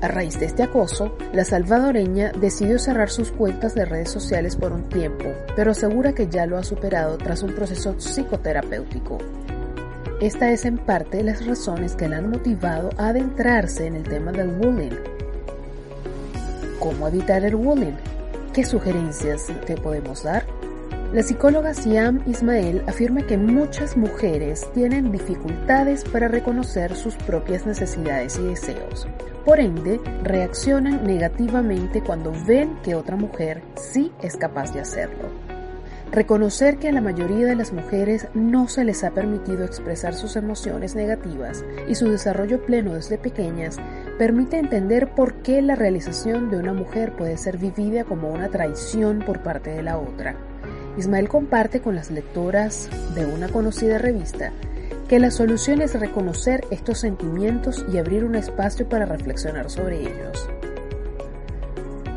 A 0.00 0.08
raíz 0.08 0.38
de 0.38 0.46
este 0.46 0.62
acoso, 0.62 1.16
la 1.32 1.44
salvadoreña 1.44 2.32
decidió 2.32 2.78
cerrar 2.78 3.10
sus 3.10 3.30
cuentas 3.30 3.74
de 3.74 3.84
redes 3.84 4.10
sociales 4.10 4.56
por 4.56 4.72
un 4.72 4.88
tiempo, 4.88 5.24
pero 5.54 5.72
asegura 5.72 6.14
que 6.14 6.28
ya 6.28 6.46
lo 6.46 6.58
ha 6.58 6.62
superado 6.62 7.16
tras 7.18 7.42
un 7.42 7.54
proceso 7.54 7.94
psicoterapéutico. 7.98 9.18
Esta 10.20 10.50
es 10.50 10.64
en 10.64 10.78
parte 10.78 11.22
las 11.22 11.44
razones 11.44 11.94
que 11.94 12.08
la 12.08 12.16
han 12.16 12.30
motivado 12.30 12.88
a 12.96 13.08
adentrarse 13.08 13.86
en 13.86 13.96
el 13.96 14.04
tema 14.04 14.32
del 14.32 14.48
bullying. 14.48 14.96
¿Cómo 16.78 17.08
evitar 17.08 17.44
el 17.44 17.54
bullying? 17.54 17.92
¿Qué 18.54 18.64
sugerencias 18.64 19.48
te 19.66 19.76
podemos 19.76 20.22
dar? 20.22 20.46
La 21.12 21.22
psicóloga 21.22 21.74
Siam 21.74 22.22
Ismael 22.26 22.82
afirma 22.86 23.26
que 23.26 23.36
muchas 23.36 23.98
mujeres 23.98 24.66
tienen 24.72 25.12
dificultades 25.12 26.02
para 26.04 26.28
reconocer 26.28 26.96
sus 26.96 27.14
propias 27.16 27.66
necesidades 27.66 28.38
y 28.38 28.44
deseos. 28.44 29.06
Por 29.44 29.60
ende, 29.60 30.00
reaccionan 30.22 31.04
negativamente 31.04 32.02
cuando 32.02 32.32
ven 32.46 32.78
que 32.82 32.94
otra 32.94 33.16
mujer 33.16 33.62
sí 33.74 34.12
es 34.22 34.34
capaz 34.38 34.72
de 34.72 34.80
hacerlo. 34.80 35.45
Reconocer 36.12 36.78
que 36.78 36.88
a 36.88 36.92
la 36.92 37.00
mayoría 37.00 37.46
de 37.46 37.56
las 37.56 37.72
mujeres 37.72 38.28
no 38.32 38.68
se 38.68 38.84
les 38.84 39.04
ha 39.04 39.10
permitido 39.10 39.64
expresar 39.64 40.14
sus 40.14 40.36
emociones 40.36 40.94
negativas 40.94 41.64
y 41.88 41.94
su 41.94 42.08
desarrollo 42.08 42.64
pleno 42.64 42.94
desde 42.94 43.18
pequeñas 43.18 43.76
permite 44.16 44.58
entender 44.58 45.10
por 45.10 45.34
qué 45.42 45.60
la 45.60 45.74
realización 45.74 46.48
de 46.48 46.58
una 46.58 46.72
mujer 46.72 47.12
puede 47.12 47.36
ser 47.36 47.58
vivida 47.58 48.04
como 48.04 48.30
una 48.30 48.48
traición 48.48 49.18
por 49.18 49.42
parte 49.42 49.70
de 49.70 49.82
la 49.82 49.98
otra. 49.98 50.36
Ismael 50.96 51.28
comparte 51.28 51.80
con 51.80 51.94
las 51.94 52.10
lectoras 52.10 52.88
de 53.14 53.26
una 53.26 53.48
conocida 53.48 53.98
revista 53.98 54.52
que 55.08 55.20
la 55.20 55.30
solución 55.30 55.82
es 55.82 55.98
reconocer 55.98 56.64
estos 56.70 56.98
sentimientos 56.98 57.84
y 57.92 57.98
abrir 57.98 58.24
un 58.24 58.34
espacio 58.34 58.88
para 58.88 59.06
reflexionar 59.06 59.70
sobre 59.70 60.00
ellos. 60.00 60.48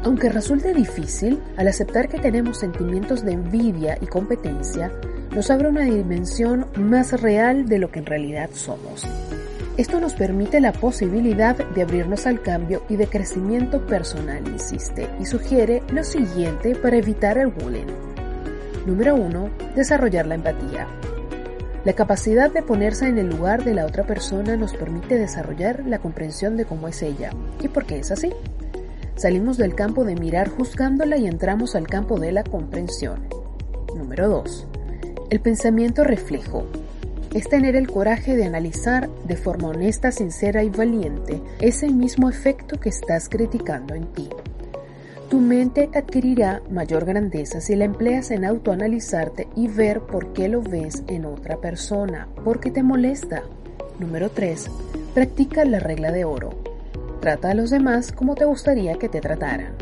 Aunque 0.04 0.30
resulte 0.30 0.74
difícil, 0.74 1.42
al 1.58 1.68
aceptar 1.68 2.08
que 2.08 2.20
tenemos 2.20 2.58
sentimientos 2.58 3.24
de 3.24 3.34
envidia 3.34 3.98
y 4.02 4.08
competencia, 4.08 4.92
nos 5.36 5.52
abre 5.52 5.68
una 5.68 5.84
dimensión 5.84 6.68
más 6.78 7.20
real 7.22 7.68
de 7.68 7.80
lo 7.80 7.92
que 7.92 8.00
en 8.00 8.06
realidad 8.06 8.50
somos. 8.54 9.06
Esto 9.76 10.00
nos 10.00 10.14
permite 10.14 10.60
la 10.62 10.72
posibilidad 10.72 11.56
de 11.56 11.82
abrirnos 11.82 12.28
al 12.28 12.42
cambio 12.42 12.84
y 12.90 12.96
de 12.96 13.08
crecimiento 13.08 13.86
personal, 13.86 14.46
insiste, 14.48 15.08
y 15.20 15.26
sugiere 15.26 15.84
lo 15.94 16.04
siguiente 16.04 16.76
para 16.76 16.98
evitar 16.98 17.38
el 17.38 17.48
bullying. 17.48 17.88
Número 18.86 19.16
1. 19.16 19.50
Desarrollar 19.76 20.28
la 20.28 20.36
empatía. 20.36 20.88
La 21.86 21.94
capacidad 21.94 22.52
de 22.52 22.62
ponerse 22.62 23.08
en 23.08 23.18
el 23.18 23.30
lugar 23.30 23.64
de 23.64 23.74
la 23.74 23.86
otra 23.86 24.04
persona 24.04 24.58
nos 24.58 24.74
permite 24.74 25.18
desarrollar 25.18 25.86
la 25.86 26.00
comprensión 26.00 26.58
de 26.58 26.66
cómo 26.66 26.88
es 26.88 27.02
ella 27.02 27.32
y 27.62 27.68
por 27.70 27.86
qué 27.86 28.00
es 28.00 28.12
así. 28.12 28.34
Salimos 29.20 29.58
del 29.58 29.76
campo 29.76 30.06
de 30.06 30.16
mirar 30.16 30.48
juzgándola 30.48 31.18
y 31.18 31.28
entramos 31.28 31.76
al 31.76 31.88
campo 31.88 32.18
de 32.22 32.32
la 32.32 32.46
comprensión. 32.46 33.28
Número 33.94 34.30
2. 34.30 34.68
El 35.30 35.42
pensamiento 35.42 36.06
reflejo. 36.06 36.64
Es 37.34 37.50
tener 37.50 37.76
el 37.76 37.92
coraje 37.92 38.38
de 38.38 38.46
analizar 38.46 39.10
de 39.26 39.36
forma 39.36 39.68
honesta, 39.68 40.14
sincera 40.14 40.64
y 40.64 40.70
valiente 40.70 41.42
ese 41.60 41.90
mismo 41.90 42.30
efecto 42.30 42.80
que 42.80 42.88
estás 42.88 43.28
criticando 43.28 43.94
en 43.94 44.06
ti. 44.14 44.30
Tu 45.30 45.42
mente 45.42 45.90
adquirirá 45.94 46.62
mayor 46.72 47.04
grandeza 47.04 47.60
si 47.60 47.76
la 47.76 47.84
empleas 47.84 48.32
en 48.32 48.46
autoanalizarte 48.46 49.50
y 49.54 49.68
ver 49.68 50.00
por 50.00 50.32
qué 50.32 50.48
lo 50.48 50.62
ves 50.62 51.04
en 51.08 51.26
otra 51.26 51.58
persona, 51.58 52.30
por 52.46 52.62
qué 52.62 52.72
te 52.72 52.84
molesta. 52.84 53.44
Número 54.00 54.30
3. 54.30 54.72
Practica 55.14 55.66
la 55.66 55.82
regla 55.82 56.14
de 56.14 56.24
oro. 56.24 56.59
Trata 57.20 57.52
a 57.52 57.54
los 57.54 57.70
demás 57.70 58.12
como 58.12 58.36
te 58.36 58.46
gustaría 58.46 58.96
que 58.96 59.10
te 59.10 59.20
trataran. 59.20 59.76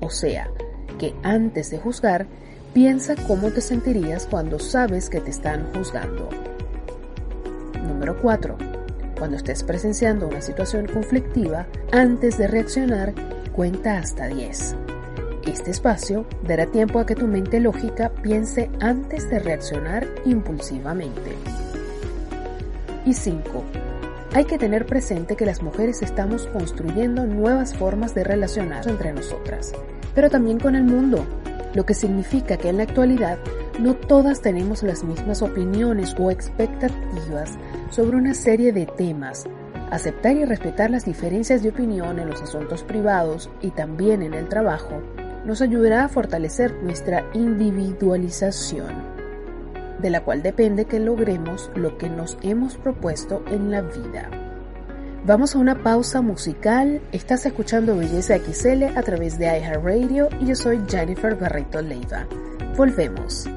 O 0.00 0.10
sea, 0.10 0.50
que 0.98 1.14
antes 1.22 1.70
de 1.70 1.78
juzgar, 1.78 2.26
piensa 2.72 3.14
cómo 3.26 3.50
te 3.50 3.60
sentirías 3.60 4.26
cuando 4.26 4.58
sabes 4.58 5.10
que 5.10 5.20
te 5.20 5.30
están 5.30 5.70
juzgando. 5.74 6.28
Número 7.86 8.16
4. 8.20 8.56
Cuando 9.18 9.36
estés 9.36 9.62
presenciando 9.62 10.28
una 10.28 10.40
situación 10.40 10.86
conflictiva, 10.86 11.66
antes 11.92 12.38
de 12.38 12.46
reaccionar, 12.46 13.14
cuenta 13.52 13.98
hasta 13.98 14.26
10. 14.26 14.76
Este 15.46 15.70
espacio 15.70 16.26
dará 16.42 16.66
tiempo 16.66 16.98
a 16.98 17.06
que 17.06 17.14
tu 17.14 17.26
mente 17.26 17.60
lógica 17.60 18.10
piense 18.22 18.70
antes 18.80 19.28
de 19.30 19.38
reaccionar 19.38 20.06
impulsivamente. 20.24 21.32
Y 23.04 23.14
5. 23.14 23.85
Hay 24.36 24.44
que 24.44 24.58
tener 24.58 24.84
presente 24.84 25.34
que 25.34 25.46
las 25.46 25.62
mujeres 25.62 26.02
estamos 26.02 26.46
construyendo 26.48 27.24
nuevas 27.24 27.74
formas 27.74 28.14
de 28.14 28.22
relacionar 28.22 28.86
entre 28.86 29.14
nosotras, 29.14 29.72
pero 30.14 30.28
también 30.28 30.60
con 30.60 30.74
el 30.74 30.84
mundo, 30.84 31.24
lo 31.72 31.86
que 31.86 31.94
significa 31.94 32.58
que 32.58 32.68
en 32.68 32.76
la 32.76 32.82
actualidad 32.82 33.38
no 33.80 33.94
todas 33.94 34.42
tenemos 34.42 34.82
las 34.82 35.04
mismas 35.04 35.40
opiniones 35.40 36.14
o 36.18 36.30
expectativas 36.30 37.54
sobre 37.88 38.18
una 38.18 38.34
serie 38.34 38.74
de 38.74 38.84
temas. 38.84 39.46
Aceptar 39.90 40.36
y 40.36 40.44
respetar 40.44 40.90
las 40.90 41.06
diferencias 41.06 41.62
de 41.62 41.70
opinión 41.70 42.18
en 42.18 42.28
los 42.28 42.42
asuntos 42.42 42.82
privados 42.82 43.48
y 43.62 43.70
también 43.70 44.22
en 44.22 44.34
el 44.34 44.50
trabajo 44.50 45.00
nos 45.46 45.62
ayudará 45.62 46.04
a 46.04 46.08
fortalecer 46.10 46.74
nuestra 46.82 47.24
individualización, 47.32 49.15
de 50.00 50.10
la 50.10 50.22
cual 50.22 50.42
depende 50.42 50.84
que 50.84 51.00
logremos 51.00 51.70
lo 51.74 51.98
que 51.98 52.08
nos 52.08 52.38
hemos 52.42 52.76
propuesto 52.76 53.44
en 53.48 53.70
la 53.70 53.82
vida. 53.82 54.30
Vamos 55.24 55.56
a 55.56 55.58
una 55.58 55.82
pausa 55.82 56.20
musical. 56.20 57.00
Estás 57.10 57.46
escuchando 57.46 57.96
Belleza 57.96 58.38
XL 58.38 58.96
a 58.96 59.02
través 59.02 59.38
de 59.38 59.46
iHeartRadio 59.46 60.28
y 60.40 60.46
yo 60.46 60.54
soy 60.54 60.80
Jennifer 60.88 61.34
Barreto 61.34 61.82
Leiva. 61.82 62.26
Volvemos. 62.76 63.48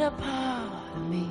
apart 0.00 0.96
me. 1.10 1.23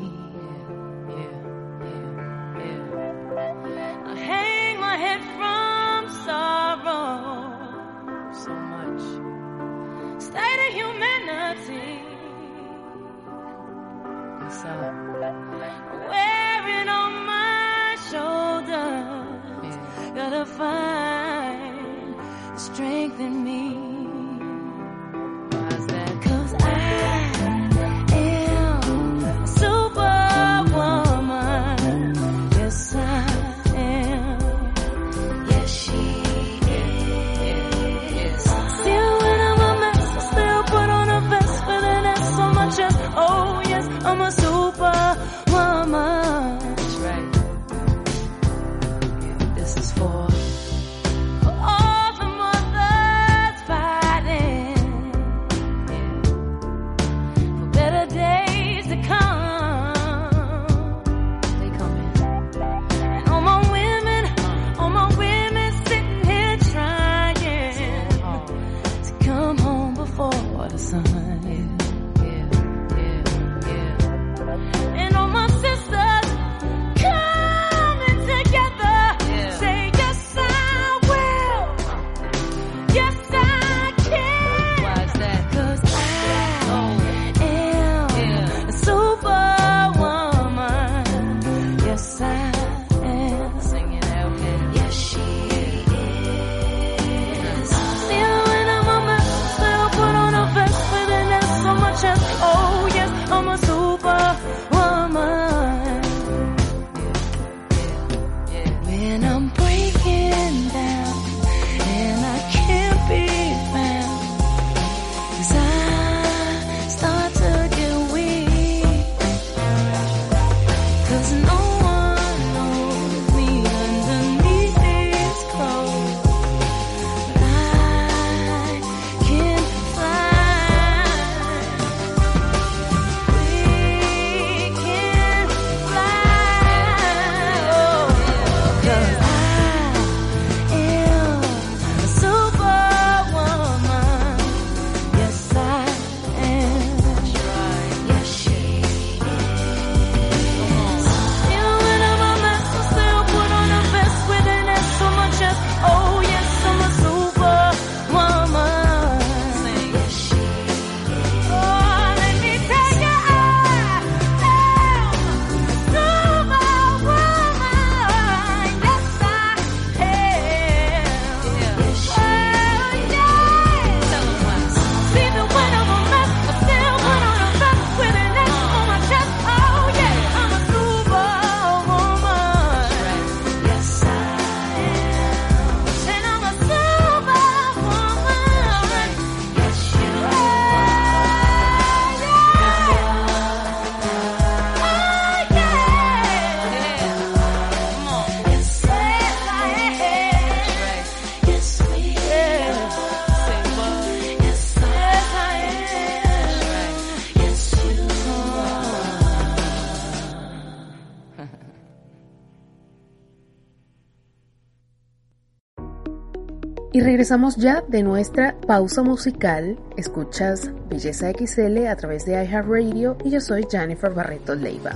regresamos 217.13 217.58
ya 217.58 217.84
de 217.88 218.02
nuestra 218.02 218.56
pausa 218.65 219.04
musical. 219.04 219.78
Escuchas 219.97 220.71
Belleza 220.89 221.30
XL 221.30 221.86
a 221.86 221.95
través 221.95 222.26
de 222.26 222.43
iHeartRadio 222.43 223.17
y 223.23 223.30
yo 223.30 223.39
soy 223.39 223.67
Jennifer 223.69 224.12
Barreto 224.12 224.56
Leiva. 224.56 224.93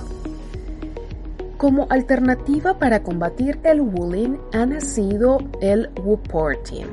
Como 1.58 1.86
alternativa 1.90 2.76
para 2.76 3.04
combatir 3.04 3.60
el 3.62 3.82
bullying 3.82 4.36
ha 4.52 4.66
nacido 4.66 5.38
el 5.60 5.90
Wooporting. 6.02 6.88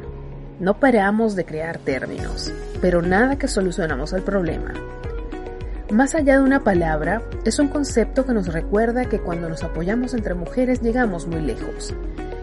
No 0.59 0.79
paramos 0.79 1.35
de 1.35 1.43
crear 1.43 1.79
términos, 1.79 2.53
pero 2.79 3.01
nada 3.01 3.35
que 3.39 3.47
solucionamos 3.47 4.13
el 4.13 4.21
problema. 4.21 4.75
Más 5.89 6.13
allá 6.13 6.37
de 6.37 6.43
una 6.43 6.63
palabra, 6.63 7.23
es 7.45 7.57
un 7.57 7.69
concepto 7.69 8.27
que 8.27 8.33
nos 8.33 8.53
recuerda 8.53 9.05
que 9.05 9.19
cuando 9.19 9.49
nos 9.49 9.63
apoyamos 9.63 10.13
entre 10.13 10.35
mujeres 10.35 10.83
llegamos 10.83 11.25
muy 11.25 11.41
lejos 11.41 11.95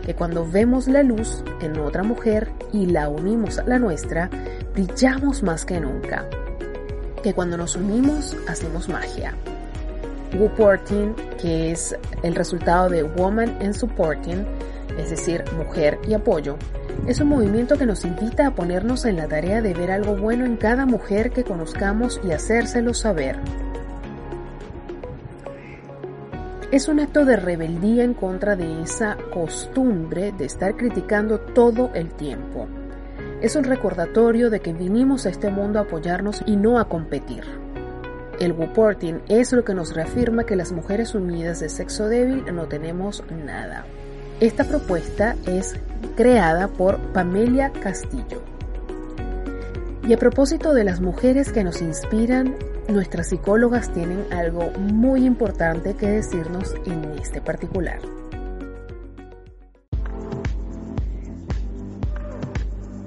que 0.05 0.15
cuando 0.15 0.49
vemos 0.49 0.89
la 0.89 1.03
luz 1.03 1.43
en 1.61 1.79
otra 1.79 2.03
mujer 2.03 2.49
y 2.73 2.87
la 2.87 3.09
unimos 3.09 3.59
a 3.59 3.65
la 3.65 3.79
nuestra, 3.79 4.29
brillamos 4.75 5.43
más 5.43 5.65
que 5.65 5.81
nunca. 5.81 6.27
Que 7.23 7.35
cuando 7.35 7.57
nos 7.57 7.77
unimos, 7.77 8.37
hacemos 8.49 8.89
magia. 8.89 9.35
Woporting, 10.39 11.15
que 11.41 11.71
es 11.71 11.97
el 12.23 12.35
resultado 12.35 12.89
de 12.89 13.03
Woman 13.03 13.57
and 13.61 13.75
Supporting, 13.75 14.47
es 14.99 15.11
decir, 15.11 15.45
mujer 15.57 15.99
y 16.09 16.15
apoyo, 16.15 16.57
es 17.07 17.21
un 17.21 17.29
movimiento 17.29 17.77
que 17.77 17.87
nos 17.87 18.05
invita 18.05 18.47
a 18.47 18.55
ponernos 18.55 19.05
en 19.05 19.17
la 19.17 19.29
tarea 19.29 19.63
de 19.63 19.75
ver 19.75 19.91
algo 19.91 20.17
bueno 20.17 20.45
en 20.45 20.57
cada 20.57 20.87
mujer 20.87 21.31
que 21.31 21.45
conozcamos 21.45 22.21
y 22.25 22.33
hacérselo 22.33 22.95
saber. 22.95 23.39
es 26.73 26.89
un 26.89 27.01
acto 27.01 27.27
de 27.27 27.37
rebeldía 27.37 28.03
en 28.03 28.15
contra 28.15 28.57
de 28.57 28.81
esa 28.81 29.19
costumbre 29.31 30.33
de 30.33 30.47
estar 30.47 30.75
criticando 30.75 31.39
todo 31.39 31.91
el 31.93 32.09
tiempo. 32.15 32.67
Es 33.43 33.57
un 33.57 33.65
recordatorio 33.65 34.49
de 34.49 34.61
que 34.61 34.73
vinimos 34.73 35.27
a 35.27 35.29
este 35.29 35.51
mundo 35.51 35.79
a 35.79 35.83
apoyarnos 35.83 36.43
y 36.47 36.57
no 36.57 36.79
a 36.79 36.89
competir. 36.89 37.45
El 38.41 38.53
Woporting 38.53 39.21
es 39.29 39.53
lo 39.53 39.65
que 39.65 39.75
nos 39.75 39.95
reafirma 39.95 40.47
que 40.47 40.57
las 40.57 40.73
mujeres 40.73 41.15
unidas 41.15 41.61
de 41.61 41.69
sexo 41.69 42.09
débil 42.09 42.43
no 42.55 42.65
tenemos 42.65 43.23
nada. 43.45 43.85
Esta 44.41 44.65
propuesta 44.65 45.37
es 45.47 45.77
creada 46.17 46.69
por 46.69 46.97
Pamelia 47.13 47.71
Castillo. 47.83 48.41
Y 50.05 50.13
a 50.13 50.17
propósito 50.17 50.75
de 50.75 50.83
las 50.83 51.01
mujeres 51.01 51.53
que 51.53 51.63
nos 51.63 51.81
inspiran, 51.81 52.57
nuestras 52.89 53.29
psicólogas 53.29 53.93
tienen 53.93 54.25
algo 54.33 54.71
muy 54.73 55.25
importante 55.25 55.95
que 55.95 56.09
decirnos 56.09 56.75
en 56.87 57.05
este 57.21 57.41
particular. 57.41 58.01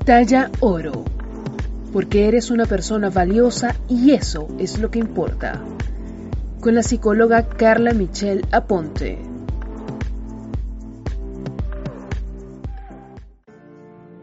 Talla 0.05 0.51
oro, 0.61 1.03
porque 1.91 2.27
eres 2.27 2.49
una 2.49 2.65
persona 2.65 3.09
valiosa 3.09 3.75
y 3.89 4.11
eso 4.11 4.47
es 4.57 4.79
lo 4.79 4.89
que 4.89 4.99
importa. 4.99 5.61
Con 6.61 6.75
la 6.75 6.83
psicóloga 6.83 7.49
Carla 7.49 7.91
Michelle 7.93 8.45
Aponte. 8.51 9.34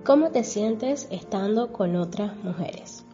¿Cómo 0.04 0.30
te 0.30 0.44
sientes 0.44 1.06
estando 1.10 1.72
con 1.72 1.96
otras 1.96 2.36
mujeres? 2.42 3.04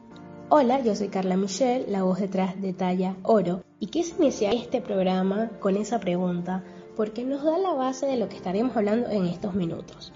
Hola, 0.49 0.81
yo 0.81 0.95
soy 0.97 1.09
Carla 1.09 1.37
Michelle, 1.37 1.87
la 1.89 2.03
voz 2.03 2.21
detrás 2.21 2.61
de 2.61 2.73
Talla 2.73 3.17
Oro, 3.23 3.63
y 3.79 3.89
quise 3.89 4.15
iniciar 4.19 4.55
este 4.55 4.81
programa 4.81 5.51
con 5.61 5.77
esa 5.77 6.01
pregunta 6.01 6.65
porque 6.97 7.25
nos 7.25 7.45
da 7.45 7.59
la 7.59 7.75
base 7.75 8.07
de 8.07 8.17
lo 8.17 8.29
que 8.29 8.37
estaremos 8.37 8.77
hablando 8.77 9.09
en 9.11 9.27
estos 9.27 9.55
minutos. 9.55 10.13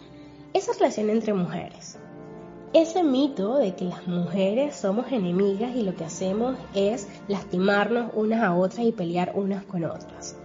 Esa 0.54 0.72
relación 0.72 1.10
entre 1.10 1.34
mujeres 1.34 1.98
ese 2.72 3.02
mito 3.02 3.58
de 3.58 3.74
que 3.74 3.84
las 3.84 4.06
mujeres 4.06 4.74
somos 4.74 5.12
enemigas 5.12 5.76
y 5.76 5.82
lo 5.82 5.94
que 5.94 6.04
hacemos 6.04 6.56
es 6.74 7.06
lastimarnos 7.28 8.10
unas 8.14 8.42
a 8.42 8.54
otras 8.54 8.86
y 8.86 8.92
pelear 8.92 9.32
unas 9.34 9.62
con 9.64 9.84
otras. 9.84 10.38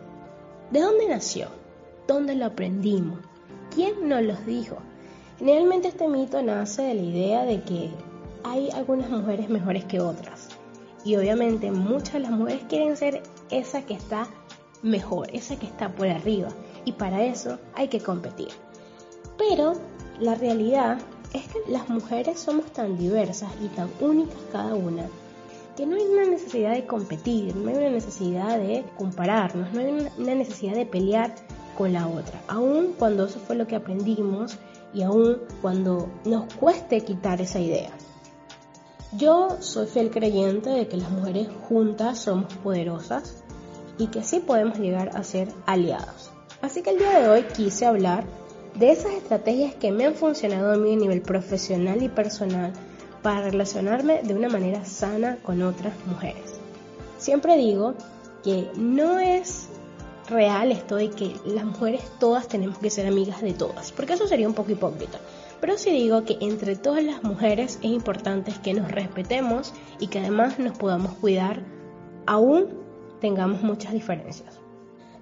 ¿De 0.71 0.81
dónde 0.81 1.07
nació? 1.07 1.47
¿Dónde 2.05 2.35
lo 2.35 2.45
aprendimos? 2.45 3.19
¿Quién 3.73 4.09
nos 4.09 4.21
lo 4.23 4.35
dijo? 4.45 4.77
Generalmente 5.39 5.89
este 5.89 6.07
mito 6.07 6.41
nace 6.41 6.81
de 6.81 6.93
la 6.95 7.01
idea 7.01 7.45
de 7.45 7.61
que 7.61 7.91
hay 8.43 8.69
algunas 8.71 9.09
mujeres 9.09 9.49
mejores 9.49 9.85
que 9.85 9.99
otras. 9.99 10.49
Y 11.05 11.15
obviamente 11.15 11.71
muchas 11.71 12.13
de 12.13 12.19
las 12.21 12.31
mujeres 12.31 12.63
quieren 12.67 12.97
ser 12.97 13.21
esa 13.51 13.83
que 13.83 13.93
está 13.93 14.27
mejor, 14.81 15.29
esa 15.33 15.55
que 15.57 15.67
está 15.67 15.89
por 15.89 16.07
arriba. 16.07 16.49
Y 16.85 16.93
para 16.93 17.23
eso 17.23 17.59
hay 17.75 17.87
que 17.87 17.99
competir. 17.99 18.49
Pero 19.37 19.73
la 20.19 20.33
realidad 20.35 20.97
es 21.33 21.47
que 21.47 21.59
las 21.71 21.87
mujeres 21.87 22.39
somos 22.39 22.65
tan 22.73 22.97
diversas 22.97 23.51
y 23.61 23.67
tan 23.67 23.89
únicas 23.99 24.37
cada 24.51 24.73
una 24.73 25.03
que 25.75 25.85
no 25.85 25.95
hay 25.95 26.05
una 26.05 26.25
necesidad 26.25 26.73
de 26.73 26.87
competir, 26.87 27.55
no 27.55 27.69
hay 27.69 27.75
una 27.75 27.91
necesidad 27.91 28.57
de 28.57 28.83
compararnos, 28.97 29.71
no 29.73 29.79
hay 29.79 30.09
una 30.17 30.33
necesidad 30.33 30.73
de 30.73 30.87
pelear 30.87 31.35
con 31.77 31.93
la 31.93 32.07
otra, 32.07 32.41
aun 32.47 32.93
cuando 32.97 33.25
eso 33.25 33.39
fue 33.39 33.55
lo 33.55 33.67
que 33.67 33.75
aprendimos 33.75 34.57
y 34.93 35.03
aun 35.03 35.39
cuando 35.61 36.09
nos 36.25 36.53
cueste 36.55 37.01
quitar 37.01 37.41
esa 37.41 37.59
idea. 37.59 37.91
Yo 39.13 39.57
soy 39.61 39.87
fiel 39.87 40.11
creyente 40.11 40.69
de 40.69 40.87
que 40.87 40.97
las 40.97 41.09
mujeres 41.09 41.47
juntas 41.67 42.19
somos 42.19 42.53
poderosas 42.55 43.43
y 43.97 44.07
que 44.07 44.23
sí 44.23 44.39
podemos 44.39 44.79
llegar 44.79 45.15
a 45.15 45.23
ser 45.23 45.49
aliados. 45.65 46.31
Así 46.61 46.81
que 46.81 46.91
el 46.91 46.99
día 46.99 47.19
de 47.19 47.29
hoy 47.29 47.43
quise 47.43 47.85
hablar 47.85 48.25
de 48.75 48.91
esas 48.91 49.13
estrategias 49.13 49.75
que 49.75 49.91
me 49.91 50.05
han 50.05 50.15
funcionado 50.15 50.73
a 50.73 50.77
mí 50.77 50.93
a 50.93 50.97
nivel 50.97 51.21
profesional 51.21 52.03
y 52.03 52.09
personal 52.09 52.73
para 53.21 53.49
relacionarme 53.49 54.21
de 54.23 54.33
una 54.33 54.49
manera 54.49 54.85
sana 54.85 55.37
con 55.41 55.61
otras 55.61 55.93
mujeres. 56.05 56.59
Siempre 57.17 57.57
digo 57.57 57.95
que 58.43 58.69
no 58.77 59.19
es 59.19 59.69
real 60.29 60.71
esto 60.71 60.95
de 60.95 61.09
que 61.09 61.35
las 61.45 61.65
mujeres 61.65 62.01
todas 62.19 62.47
tenemos 62.47 62.77
que 62.77 62.89
ser 62.89 63.07
amigas 63.07 63.41
de 63.41 63.53
todas, 63.53 63.91
porque 63.91 64.13
eso 64.13 64.27
sería 64.27 64.47
un 64.47 64.53
poco 64.53 64.71
hipócrita. 64.71 65.19
Pero 65.59 65.77
sí 65.77 65.89
digo 65.91 66.23
que 66.23 66.37
entre 66.41 66.75
todas 66.75 67.03
las 67.03 67.23
mujeres 67.23 67.79
es 67.81 67.91
importante 67.91 68.53
que 68.63 68.73
nos 68.73 68.91
respetemos 68.91 69.73
y 69.99 70.07
que 70.07 70.19
además 70.19 70.59
nos 70.59 70.77
podamos 70.77 71.13
cuidar 71.13 71.63
aún 72.25 72.67
tengamos 73.19 73.63
muchas 73.63 73.93
diferencias. 73.93 74.59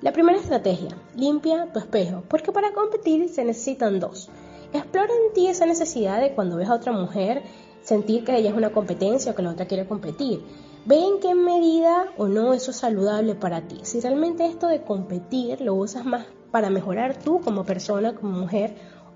La 0.02 0.12
primera 0.12 0.38
estrategia, 0.38 0.98
limpia 1.16 1.72
tu 1.72 1.80
espejo, 1.80 2.24
porque 2.28 2.52
para 2.52 2.74
competir 2.74 3.30
se 3.30 3.46
necesitan 3.46 4.00
dos. 4.00 4.30
Explora 4.74 5.14
en 5.14 5.34
ti 5.34 5.48
esa 5.48 5.66
necesidad 5.66 6.20
de 6.20 6.34
cuando 6.34 6.58
ves 6.58 6.68
a 6.68 6.76
otra 6.76 6.92
mujer 6.92 7.44
sentir 7.82 8.26
que 8.26 8.36
ella 8.36 8.50
es 8.50 8.56
una 8.56 8.72
competencia 8.72 9.32
o 9.32 9.36
que 9.36 9.42
la 9.42 9.52
otra 9.52 9.68
quiere 9.68 9.88
competir. 9.88 10.44
Ve 10.86 11.04
en 11.04 11.20
qué 11.20 11.34
medida 11.34 12.14
o 12.16 12.28
no 12.28 12.54
eso 12.54 12.70
es 12.70 12.78
saludable 12.78 13.34
para 13.34 13.62
ti. 13.62 13.80
Si 13.82 14.00
realmente 14.00 14.46
esto 14.46 14.68
de 14.68 14.84
competir 14.84 15.60
lo 15.62 15.74
usas 15.74 16.06
más 16.06 16.28
para 16.52 16.70
mejorar 16.70 17.18
tú 17.18 17.42
como 17.42 17.64
persona, 17.64 18.14
como 18.14 18.38
mujer, 18.38 18.76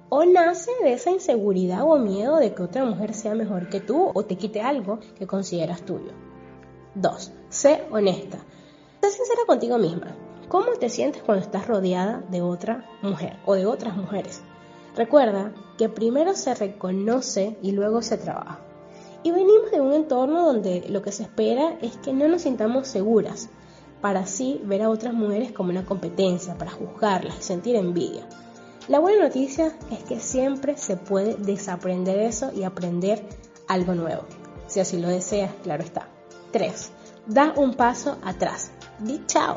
o 0.10 0.26
nace 0.26 0.72
de 0.82 0.94
esa 0.94 1.12
inseguridad 1.12 1.84
o 1.84 2.00
miedo 2.00 2.38
de 2.38 2.56
que 2.56 2.64
otra 2.64 2.86
mujer 2.86 3.14
sea 3.14 3.36
mejor 3.36 3.70
que 3.70 3.80
tú 3.82 4.10
o 4.12 4.26
te 4.26 4.36
quite 4.36 4.62
algo 4.62 5.00
que 5.16 5.28
consideras 5.28 5.84
tuyo. 5.84 6.12
2. 6.96 7.32
Sé 7.50 7.84
honesta. 7.92 8.40
Sé 9.02 9.12
sincera 9.12 9.42
contigo 9.46 9.78
misma. 9.78 10.16
¿Cómo 10.48 10.72
te 10.80 10.90
sientes 10.90 11.22
cuando 11.22 11.44
estás 11.44 11.68
rodeada 11.68 12.24
de 12.32 12.42
otra 12.42 12.90
mujer 13.04 13.38
o 13.46 13.54
de 13.54 13.68
otras 13.68 13.96
mujeres? 13.96 14.42
Recuerda 14.96 15.54
que 15.78 15.88
primero 15.88 16.34
se 16.34 16.56
reconoce 16.56 17.58
y 17.62 17.74
luego 17.74 18.02
se 18.02 18.18
trabaja. 18.18 18.69
Y 19.24 19.32
venimos 19.32 19.72
de 19.72 19.82
un 19.82 19.94
entorno 19.94 20.46
donde 20.46 20.86
lo 20.90 21.02
que 21.02 21.12
se 21.12 21.24
espera 21.24 21.78
es 21.82 21.98
que 21.98 22.14
no 22.14 22.28
nos 22.28 22.44
sintamos 22.44 22.88
seguras, 22.88 23.50
para 24.02 24.22
así 24.22 24.62
ver 24.64 24.82
a 24.82 24.90
otras 24.90 25.14
mujeres 25.14 25.52
como 25.52 25.72
una 25.72 25.86
competencia, 25.86 26.58
para 26.58 26.72
juzgarlas 26.72 27.38
y 27.40 27.44
sentir 27.44 27.76
envidia. 27.76 28.28
La 28.88 29.00
buena 29.00 29.24
noticia 29.24 29.74
es 29.92 30.04
que 30.04 30.20
siempre 30.20 30.78
se 30.78 30.98
puede 30.98 31.36
desaprender 31.36 32.20
eso 32.20 32.52
y 32.56 32.64
aprender 32.64 33.22
algo 33.68 33.94
nuevo, 33.94 34.24
si 34.68 34.80
así 34.80 34.98
lo 34.98 35.10
deseas, 35.10 35.52
claro 35.64 35.84
está. 35.84 36.08
3. 36.52 36.92
Da 37.28 37.54
un 37.56 37.74
paso 37.74 38.18
atrás. 38.24 38.72
Di 39.00 39.22
chao. 39.26 39.56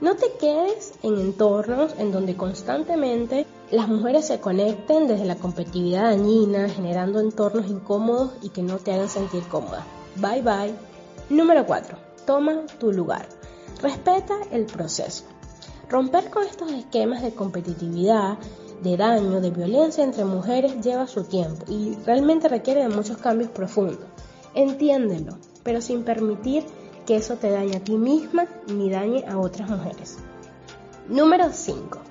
No 0.00 0.16
te 0.16 0.32
quedes 0.38 0.92
en 1.02 1.18
entornos 1.18 1.94
en 1.98 2.12
donde 2.12 2.36
constantemente 2.36 3.46
las 3.70 3.88
mujeres 3.88 4.26
se 4.26 4.38
conecten 4.38 5.08
desde 5.08 5.24
la 5.24 5.34
competitividad 5.34 6.04
dañina, 6.04 6.68
generando 6.68 7.18
entornos 7.18 7.68
incómodos 7.68 8.34
y 8.42 8.50
que 8.50 8.62
no 8.62 8.78
te 8.78 8.92
hagan 8.92 9.08
sentir 9.08 9.42
cómoda. 9.48 9.84
Bye 10.16 10.42
bye. 10.42 10.74
Número 11.30 11.66
4. 11.66 11.98
Toma 12.26 12.62
tu 12.78 12.92
lugar. 12.92 13.26
Respeta 13.82 14.34
el 14.52 14.66
proceso. 14.66 15.24
Romper 15.88 16.30
con 16.30 16.44
estos 16.44 16.70
esquemas 16.70 17.22
de 17.22 17.34
competitividad, 17.34 18.38
de 18.82 18.96
daño, 18.96 19.40
de 19.40 19.50
violencia 19.50 20.04
entre 20.04 20.24
mujeres 20.24 20.80
lleva 20.80 21.08
su 21.08 21.24
tiempo 21.24 21.64
y 21.68 21.96
realmente 22.04 22.48
requiere 22.48 22.82
de 22.82 22.94
muchos 22.94 23.18
cambios 23.18 23.50
profundos. 23.50 24.06
Entiéndelo, 24.54 25.38
pero 25.64 25.80
sin 25.80 26.04
permitir 26.04 26.64
que 27.04 27.16
eso 27.16 27.36
te 27.36 27.50
dañe 27.50 27.76
a 27.76 27.84
ti 27.84 27.96
misma 27.96 28.46
ni 28.68 28.90
dañe 28.90 29.24
a 29.26 29.38
otras 29.38 29.68
mujeres. 29.68 30.18
Número 31.08 31.52
5. 31.52 32.05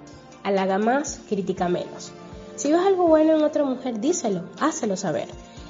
Halaga 0.46 0.78
más, 0.78 1.22
critica 1.28 1.68
menos. 1.70 2.12
Si 2.56 2.72
ves 2.72 2.86
algo 2.86 3.08
bueno 3.08 3.36
en 3.36 3.44
otra 3.44 3.64
mujer, 3.64 4.00
díselo, 4.00 4.44
hácelo 4.60 4.96
saber. 4.96 5.28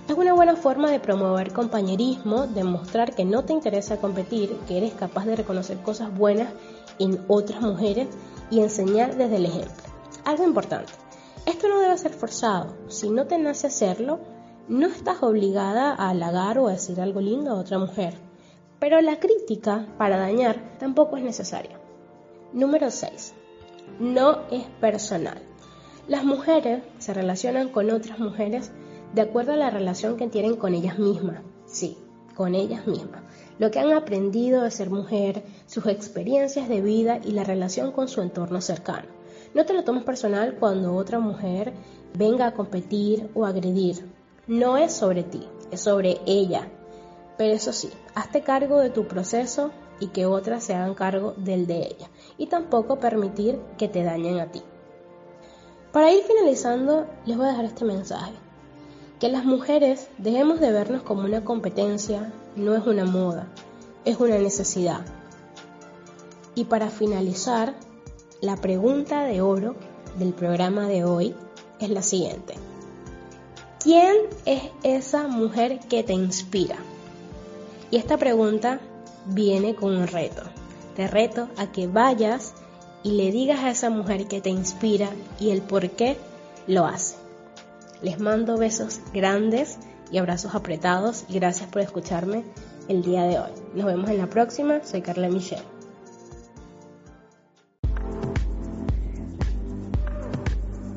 Es 0.10 0.18
una 0.18 0.34
buena 0.34 0.58
forma 0.58 0.92
de 0.92 1.00
promover 1.00 1.54
compañerismo, 1.54 2.46
demostrar 2.46 3.16
que 3.16 3.24
no 3.24 3.46
te 3.46 3.54
interesa 3.54 4.02
competir, 4.02 4.54
que 4.68 4.78
eres 4.78 4.94
capaz 4.94 5.28
de 5.28 5.38
reconocer 5.38 5.78
cosas 5.78 6.14
buenas 6.14 6.50
en 7.00 7.24
otras 7.30 7.62
mujeres 7.62 8.10
y 8.52 8.60
enseñar 8.60 9.16
desde 9.16 9.38
el 9.38 9.46
ejemplo. 9.46 9.82
Algo 10.26 10.44
importante, 10.44 10.92
esto 11.46 11.70
no 11.70 11.80
debe 11.80 11.98
ser 11.98 12.12
forzado. 12.12 12.76
Si 12.90 13.10
no 13.10 13.28
te 13.28 13.38
nace 13.38 13.68
hacerlo, 13.68 14.20
no 14.68 14.88
estás 14.88 15.24
obligada 15.24 15.96
a 15.96 16.10
halagar 16.10 16.60
o 16.60 16.68
a 16.68 16.74
decir 16.74 17.00
algo 17.00 17.22
lindo 17.22 17.52
a 17.52 17.60
otra 17.62 17.80
mujer. 17.80 18.16
Pero 18.80 19.00
la 19.00 19.22
crítica 19.22 19.88
para 19.98 20.18
dañar 20.18 20.78
tampoco 20.80 21.16
es 21.16 21.24
necesaria. 21.24 21.80
Número 22.52 22.92
6. 22.92 23.36
No 24.00 24.42
es 24.52 24.64
personal. 24.82 25.42
Las 26.08 26.26
mujeres 26.26 26.84
se 26.98 27.14
relacionan 27.14 27.70
con 27.70 27.90
otras 27.92 28.20
mujeres 28.20 28.72
de 29.14 29.22
acuerdo 29.22 29.54
a 29.54 29.58
la 29.58 29.70
relación 29.70 30.18
que 30.18 30.28
tienen 30.28 30.58
con 30.58 30.74
ellas 30.74 31.00
mismas. 31.00 31.42
Sí, 31.66 31.98
con 32.36 32.56
ellas 32.56 32.86
mismas. 32.88 33.24
Lo 33.58 33.72
que 33.72 33.80
han 33.80 33.94
aprendido 33.94 34.64
de 34.64 34.72
ser 34.72 34.90
mujer, 34.90 35.44
sus 35.66 35.86
experiencias 35.86 36.68
de 36.68 36.82
vida 36.82 37.20
y 37.24 37.32
la 37.32 37.46
relación 37.46 37.94
con 37.94 38.10
su 38.10 38.22
entorno 38.22 38.60
cercano. 38.60 39.08
No 39.54 39.66
te 39.66 39.74
lo 39.74 39.86
tomes 39.86 40.04
personal 40.04 40.58
cuando 40.60 40.94
otra 40.96 41.20
mujer 41.20 41.72
venga 42.18 42.48
a 42.48 42.54
competir 42.54 43.30
o 43.34 43.46
agredir. 43.46 44.06
No 44.48 44.76
es 44.76 44.92
sobre 44.94 45.24
ti, 45.24 45.48
es 45.72 45.80
sobre 45.80 46.20
ella, 46.26 46.68
pero 47.38 47.54
eso 47.54 47.74
sí, 47.74 47.90
hazte 48.14 48.42
cargo 48.42 48.80
de 48.80 48.90
tu 48.90 49.08
proceso 49.08 49.72
y 50.00 50.08
que 50.08 50.26
otras 50.26 50.64
se 50.64 50.74
hagan 50.74 50.94
cargo 50.94 51.34
del 51.38 51.68
de 51.68 51.80
ella. 51.80 52.10
Y 52.38 52.48
tampoco 52.48 53.00
permitir 53.00 53.60
que 53.78 53.88
te 53.88 54.04
dañen 54.04 54.40
a 54.40 54.52
ti. 54.52 54.62
Para 55.92 56.12
ir 56.12 56.24
finalizando, 56.24 57.06
les 57.26 57.38
voy 57.38 57.46
a 57.46 57.50
dejar 57.52 57.66
este 57.66 57.86
mensaje. 57.86 58.34
Que 59.20 59.30
las 59.30 59.46
mujeres 59.46 60.10
dejemos 60.18 60.60
de 60.60 60.72
vernos 60.72 61.04
como 61.04 61.22
una 61.22 61.46
competencia 61.46 62.34
no 62.56 62.76
es 62.76 62.86
una 62.86 63.06
moda, 63.06 63.48
es 64.04 64.20
una 64.20 64.38
necesidad. 64.38 65.06
Y 66.54 66.66
para 66.66 66.90
finalizar, 66.90 67.74
la 68.42 68.58
pregunta 68.58 69.24
de 69.24 69.42
oro 69.42 69.76
del 70.20 70.34
programa 70.34 70.88
de 70.88 71.06
hoy 71.06 71.36
es 71.80 71.90
la 71.90 72.02
siguiente. 72.02 72.56
¿Quién 73.82 74.16
es 74.46 74.64
esa 74.84 75.28
mujer 75.28 75.80
que 75.88 76.04
te 76.04 76.14
inspira? 76.14 76.78
Y 77.92 77.98
esta 77.98 78.18
pregunta 78.18 78.80
viene 79.26 79.76
con 79.76 79.96
un 79.96 80.08
reto. 80.08 80.44
Te 80.96 81.08
reto 81.08 81.50
a 81.58 81.72
que 81.72 81.88
vayas 81.88 82.54
y 83.04 83.12
le 83.12 83.32
digas 83.32 83.60
a 83.60 83.70
esa 83.70 83.90
mujer 83.90 84.28
que 84.28 84.42
te 84.42 84.50
inspira 84.50 85.10
y 85.40 85.52
el 85.52 85.62
por 85.62 85.90
qué 85.92 86.18
lo 86.68 86.86
hace. 86.86 87.16
Les 88.02 88.20
mando 88.20 88.58
besos 88.58 89.00
grandes 89.14 89.78
y 90.12 90.18
abrazos 90.18 90.56
apretados 90.56 91.26
y 91.30 91.36
gracias 91.36 91.70
por 91.70 91.82
escucharme 91.82 92.44
el 92.88 93.04
día 93.04 93.24
de 93.24 93.40
hoy. 93.40 93.52
Nos 93.74 93.86
vemos 93.86 94.10
en 94.10 94.18
la 94.18 94.28
próxima. 94.28 94.82
Soy 94.84 95.02
Carla 95.02 95.30
Michelle. 95.30 95.64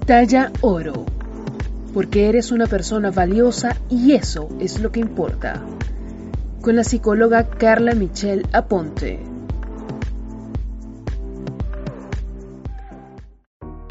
Talla 0.07 0.53
oro. 0.62 1.05
Porque 1.93 2.29
eres 2.29 2.53
una 2.53 2.67
persona 2.67 3.11
valiosa 3.11 3.77
y 3.91 4.12
eso 4.12 4.49
es 4.61 4.81
lo 4.81 4.93
que 4.93 5.01
importa. 5.01 5.62
Con 6.68 6.76
la 6.76 6.85
psicóloga 6.85 7.48
Carla 7.48 7.94
Michelle 7.94 8.44
Aponte. 8.52 9.18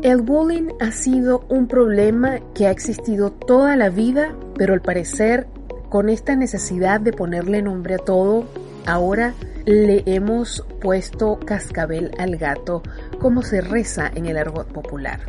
El 0.03 0.21
bullying 0.21 0.69
ha 0.79 0.91
sido 0.91 1.43
un 1.49 1.67
problema 1.67 2.37
que 2.53 2.67
ha 2.67 2.69
existido 2.69 3.31
toda 3.31 3.75
la 3.75 3.89
vida, 3.89 4.35
pero 4.59 4.75
al 4.75 4.83
parecer 4.83 5.47
con 5.89 6.07
esta 6.07 6.35
necesidad 6.35 7.01
de 7.01 7.13
ponerle 7.13 7.63
nombre 7.63 7.95
a 7.95 7.97
todo, 7.97 8.45
ahora 8.85 9.33
le 9.65 10.03
hemos 10.05 10.63
puesto 10.79 11.39
cascabel 11.39 12.11
al 12.19 12.37
gato, 12.37 12.83
como 13.17 13.41
se 13.41 13.61
reza 13.61 14.11
en 14.13 14.27
el 14.27 14.37
argot 14.37 14.71
popular. 14.71 15.21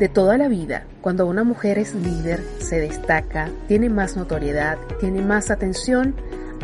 De 0.00 0.08
toda 0.08 0.36
la 0.36 0.48
vida, 0.48 0.86
cuando 1.00 1.26
una 1.26 1.44
mujer 1.44 1.78
es 1.78 1.94
líder, 1.94 2.42
se 2.58 2.80
destaca, 2.80 3.50
tiene 3.68 3.88
más 3.88 4.16
notoriedad, 4.16 4.78
tiene 4.98 5.22
más 5.22 5.52
atención, 5.52 6.16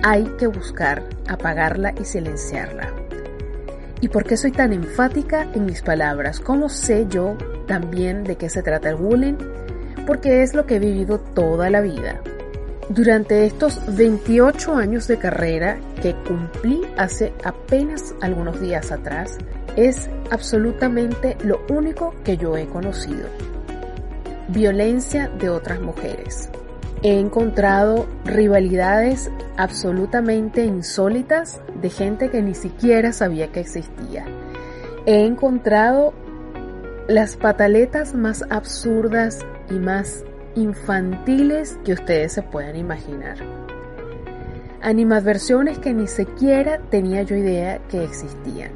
hay 0.02 0.24
que 0.38 0.46
buscar 0.46 1.02
apagarla 1.28 1.92
y 2.00 2.04
silenciarla. 2.04 2.92
¿Y 4.00 4.08
por 4.08 4.24
qué 4.24 4.36
soy 4.36 4.52
tan 4.52 4.72
enfática 4.72 5.46
en 5.54 5.66
mis 5.66 5.82
palabras? 5.82 6.40
¿Cómo 6.40 6.68
sé 6.68 7.06
yo 7.08 7.36
también 7.66 8.24
de 8.24 8.36
qué 8.36 8.48
se 8.48 8.62
trata 8.62 8.90
el 8.90 8.96
bullying? 8.96 9.36
Porque 10.06 10.42
es 10.42 10.54
lo 10.54 10.66
que 10.66 10.76
he 10.76 10.78
vivido 10.78 11.18
toda 11.18 11.68
la 11.68 11.80
vida. 11.80 12.20
Durante 12.88 13.44
estos 13.44 13.80
28 13.96 14.74
años 14.74 15.08
de 15.08 15.18
carrera 15.18 15.78
que 16.00 16.14
cumplí 16.14 16.80
hace 16.96 17.34
apenas 17.44 18.14
algunos 18.22 18.60
días 18.60 18.92
atrás, 18.92 19.36
es 19.76 20.08
absolutamente 20.30 21.36
lo 21.44 21.60
único 21.68 22.14
que 22.24 22.36
yo 22.36 22.56
he 22.56 22.66
conocido. 22.66 23.28
Violencia 24.48 25.28
de 25.28 25.50
otras 25.50 25.80
mujeres. 25.80 26.48
He 27.02 27.20
encontrado 27.20 28.08
rivalidades 28.24 29.30
absolutamente 29.56 30.64
insólitas 30.64 31.60
de 31.80 31.90
gente 31.90 32.28
que 32.28 32.42
ni 32.42 32.54
siquiera 32.54 33.12
sabía 33.12 33.52
que 33.52 33.60
existía. 33.60 34.24
He 35.06 35.24
encontrado 35.24 36.12
las 37.06 37.36
pataletas 37.36 38.14
más 38.14 38.44
absurdas 38.50 39.46
y 39.70 39.74
más 39.74 40.24
infantiles 40.56 41.78
que 41.84 41.92
ustedes 41.92 42.32
se 42.32 42.42
puedan 42.42 42.74
imaginar. 42.74 43.36
Animadversiones 44.82 45.78
que 45.78 45.94
ni 45.94 46.08
siquiera 46.08 46.80
tenía 46.90 47.22
yo 47.22 47.36
idea 47.36 47.78
que 47.88 48.02
existían. 48.02 48.72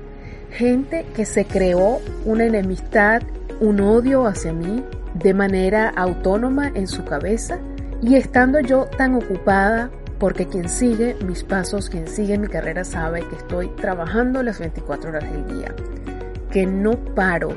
Gente 0.51 1.07
que 1.17 1.25
se 1.25 1.45
creó 1.45 2.01
una 2.25 2.45
enemistad, 2.45 3.23
un 3.61 3.81
odio 3.81 4.27
hacia 4.27 4.53
mí 4.53 4.85
de 5.15 5.35
manera 5.35 5.89
autónoma 5.89 6.71
en 6.75 6.87
su 6.87 7.05
cabeza 7.05 7.59
y 8.03 8.17
estando 8.17 8.61
yo 8.61 8.87
tan 8.99 9.15
ocupada, 9.15 9.91
porque 10.19 10.47
quien 10.47 10.69
sigue 10.69 11.17
mis 11.25 11.45
pasos, 11.45 11.89
quien 11.89 12.09
sigue 12.09 12.37
mi 12.37 12.49
carrera 12.49 12.85
sabe 12.85 13.27
que 13.29 13.37
estoy 13.37 13.69
trabajando 13.77 14.43
las 14.43 14.59
24 14.59 15.11
horas 15.11 15.33
del 15.33 15.47
día, 15.59 15.75
que 16.51 16.67
no 16.67 16.93
paro, 17.15 17.55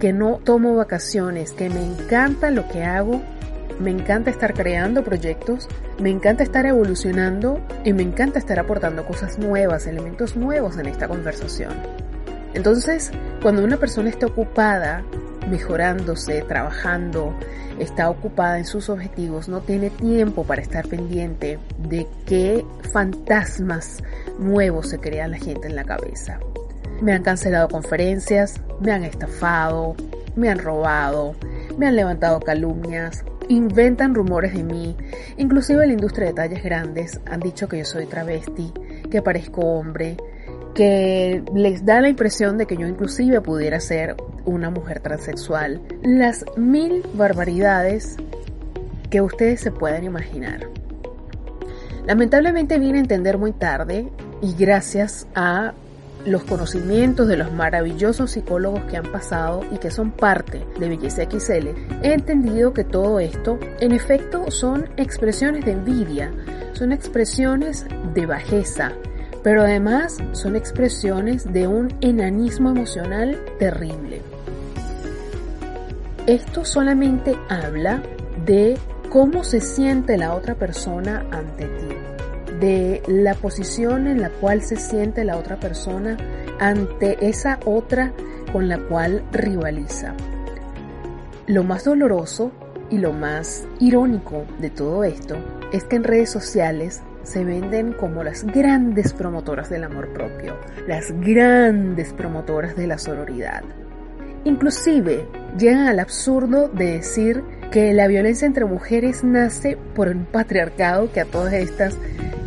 que 0.00 0.12
no 0.12 0.40
tomo 0.44 0.74
vacaciones, 0.74 1.52
que 1.52 1.70
me 1.70 1.82
encanta 1.82 2.50
lo 2.50 2.68
que 2.68 2.82
hago, 2.82 3.22
me 3.80 3.90
encanta 3.90 4.30
estar 4.30 4.54
creando 4.54 5.02
proyectos, 5.02 5.68
me 6.00 6.10
encanta 6.10 6.42
estar 6.42 6.66
evolucionando 6.66 7.60
y 7.84 7.92
me 7.92 8.02
encanta 8.02 8.38
estar 8.38 8.58
aportando 8.58 9.04
cosas 9.06 9.38
nuevas, 9.38 9.86
elementos 9.86 10.36
nuevos 10.36 10.76
en 10.76 10.86
esta 10.86 11.08
conversación. 11.08 11.72
Entonces, 12.54 13.10
cuando 13.42 13.64
una 13.64 13.76
persona 13.76 14.08
está 14.08 14.26
ocupada 14.26 15.04
mejorándose, 15.48 16.42
trabajando, 16.42 17.34
está 17.78 18.08
ocupada 18.08 18.58
en 18.58 18.64
sus 18.64 18.88
objetivos, 18.88 19.48
no 19.48 19.60
tiene 19.60 19.90
tiempo 19.90 20.44
para 20.44 20.62
estar 20.62 20.86
pendiente 20.86 21.58
de 21.78 22.06
qué 22.26 22.64
fantasmas 22.92 24.02
nuevos 24.38 24.88
se 24.88 24.98
crea 24.98 25.28
la 25.28 25.38
gente 25.38 25.68
en 25.68 25.74
la 25.74 25.84
cabeza. 25.84 26.38
Me 27.02 27.12
han 27.12 27.22
cancelado 27.22 27.68
conferencias, 27.68 28.60
me 28.80 28.92
han 28.92 29.04
estafado, 29.04 29.96
me 30.36 30.48
han 30.48 30.58
robado, 30.58 31.34
me 31.76 31.86
han 31.86 31.96
levantado 31.96 32.40
calumnias, 32.40 33.24
inventan 33.48 34.14
rumores 34.14 34.54
de 34.54 34.62
mí, 34.62 34.96
inclusive 35.36 35.86
la 35.86 35.92
industria 35.92 36.28
de 36.28 36.34
tallas 36.34 36.62
grandes 36.62 37.20
han 37.26 37.40
dicho 37.40 37.68
que 37.68 37.78
yo 37.78 37.84
soy 37.84 38.06
travesti, 38.06 38.72
que 39.10 39.22
parezco 39.22 39.60
hombre, 39.62 40.16
que 40.74 41.42
les 41.54 41.84
da 41.84 42.00
la 42.00 42.08
impresión 42.08 42.58
de 42.58 42.66
que 42.66 42.76
yo 42.76 42.86
inclusive 42.86 43.40
pudiera 43.40 43.80
ser 43.80 44.16
una 44.44 44.70
mujer 44.70 45.00
transexual. 45.00 45.80
Las 46.02 46.44
mil 46.56 47.02
barbaridades 47.14 48.16
que 49.10 49.20
ustedes 49.20 49.60
se 49.60 49.70
pueden 49.70 50.04
imaginar. 50.04 50.68
Lamentablemente 52.06 52.78
vine 52.78 52.98
a 52.98 53.02
entender 53.02 53.38
muy 53.38 53.52
tarde 53.52 54.08
y 54.42 54.54
gracias 54.54 55.26
a 55.34 55.72
los 56.26 56.44
conocimientos 56.44 57.28
de 57.28 57.36
los 57.36 57.52
maravillosos 57.52 58.32
psicólogos 58.32 58.82
que 58.84 58.96
han 58.96 59.10
pasado 59.10 59.62
y 59.70 59.78
que 59.78 59.90
son 59.90 60.10
parte 60.10 60.64
de 60.78 60.88
Belleza 60.88 61.24
XL, 61.24 61.68
he 62.02 62.14
entendido 62.14 62.72
que 62.72 62.84
todo 62.84 63.20
esto 63.20 63.58
en 63.80 63.92
efecto 63.92 64.50
son 64.50 64.88
expresiones 64.96 65.64
de 65.64 65.72
envidia, 65.72 66.32
son 66.72 66.92
expresiones 66.92 67.86
de 68.14 68.26
bajeza, 68.26 68.92
pero 69.44 69.60
además 69.62 70.16
son 70.32 70.56
expresiones 70.56 71.52
de 71.52 71.68
un 71.68 71.94
enanismo 72.00 72.70
emocional 72.70 73.38
terrible. 73.58 74.22
Esto 76.26 76.64
solamente 76.64 77.36
habla 77.50 78.02
de 78.46 78.78
cómo 79.10 79.44
se 79.44 79.60
siente 79.60 80.16
la 80.16 80.34
otra 80.34 80.54
persona 80.54 81.26
ante 81.30 81.66
ti, 81.66 82.56
de 82.58 83.02
la 83.06 83.34
posición 83.34 84.06
en 84.06 84.22
la 84.22 84.30
cual 84.30 84.62
se 84.62 84.76
siente 84.76 85.24
la 85.24 85.36
otra 85.36 85.60
persona 85.60 86.16
ante 86.58 87.28
esa 87.28 87.60
otra 87.66 88.12
con 88.50 88.66
la 88.66 88.78
cual 88.78 89.22
rivaliza. 89.30 90.14
Lo 91.46 91.64
más 91.64 91.84
doloroso 91.84 92.50
y 92.88 92.96
lo 92.96 93.12
más 93.12 93.68
irónico 93.78 94.46
de 94.58 94.70
todo 94.70 95.04
esto 95.04 95.36
es 95.70 95.84
que 95.84 95.96
en 95.96 96.04
redes 96.04 96.30
sociales 96.30 97.02
se 97.24 97.44
venden 97.44 97.92
como 97.92 98.22
las 98.22 98.44
grandes 98.44 99.12
promotoras 99.12 99.68
del 99.70 99.84
amor 99.84 100.12
propio, 100.12 100.56
las 100.86 101.10
grandes 101.20 102.12
promotoras 102.12 102.76
de 102.76 102.86
la 102.86 102.98
sororidad. 102.98 103.62
Inclusive 104.44 105.26
llegan 105.58 105.86
al 105.86 105.98
absurdo 105.98 106.68
de 106.68 106.92
decir 106.92 107.42
que 107.70 107.92
la 107.92 108.06
violencia 108.06 108.46
entre 108.46 108.66
mujeres 108.66 109.24
nace 109.24 109.78
por 109.94 110.08
un 110.08 110.26
patriarcado 110.26 111.10
que 111.10 111.20
a 111.20 111.24
todas 111.24 111.54
estas 111.54 111.96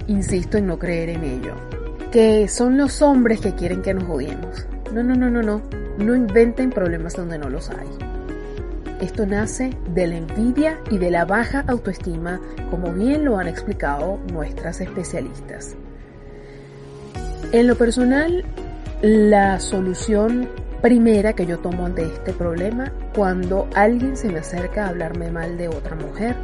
insisto 0.08 0.58
en 0.58 0.68
no 0.68 0.80
creer 0.80 1.10
en 1.10 1.24
ello. 1.24 1.56
Que 2.12 2.48
son 2.48 2.78
los 2.78 3.02
hombres 3.02 3.42
que 3.42 3.54
quieren 3.54 3.82
que 3.82 3.94
nos 3.94 4.10
odiemos. 4.10 4.66
No, 4.94 5.04
no, 5.04 5.16
no, 5.16 5.30
no, 5.30 5.42
no. 5.42 5.62
No 5.98 6.16
inventen 6.16 6.70
problemas 6.70 7.14
donde 7.14 7.38
no 7.38 7.50
los 7.50 7.70
hay. 7.70 7.88
Esto 9.02 9.28
nace 9.28 9.70
de 9.94 10.08
la 10.08 10.18
envidia 10.18 10.80
y 10.90 10.98
de 10.98 11.12
la 11.12 11.24
baja 11.24 11.64
autoestima, 11.68 12.42
como 12.72 12.92
bien 12.94 13.26
lo 13.26 13.38
han 13.38 13.48
explicado 13.48 14.18
nuestras 14.34 14.82
especialistas. 14.82 15.76
En 17.52 17.68
lo 17.68 17.76
personal, 17.76 18.44
la 19.04 19.60
solución 19.60 20.50
primera 20.82 21.34
que 21.34 21.46
yo 21.46 21.60
tomo 21.60 21.86
ante 21.86 22.06
este 22.06 22.34
problema, 22.34 22.92
cuando 23.16 23.68
alguien 23.76 24.18
se 24.18 24.30
me 24.30 24.40
acerca 24.40 24.86
a 24.86 24.90
hablarme 24.90 25.30
mal 25.30 25.60
de 25.60 25.68
otra 25.68 25.96
mujer, 25.96 26.36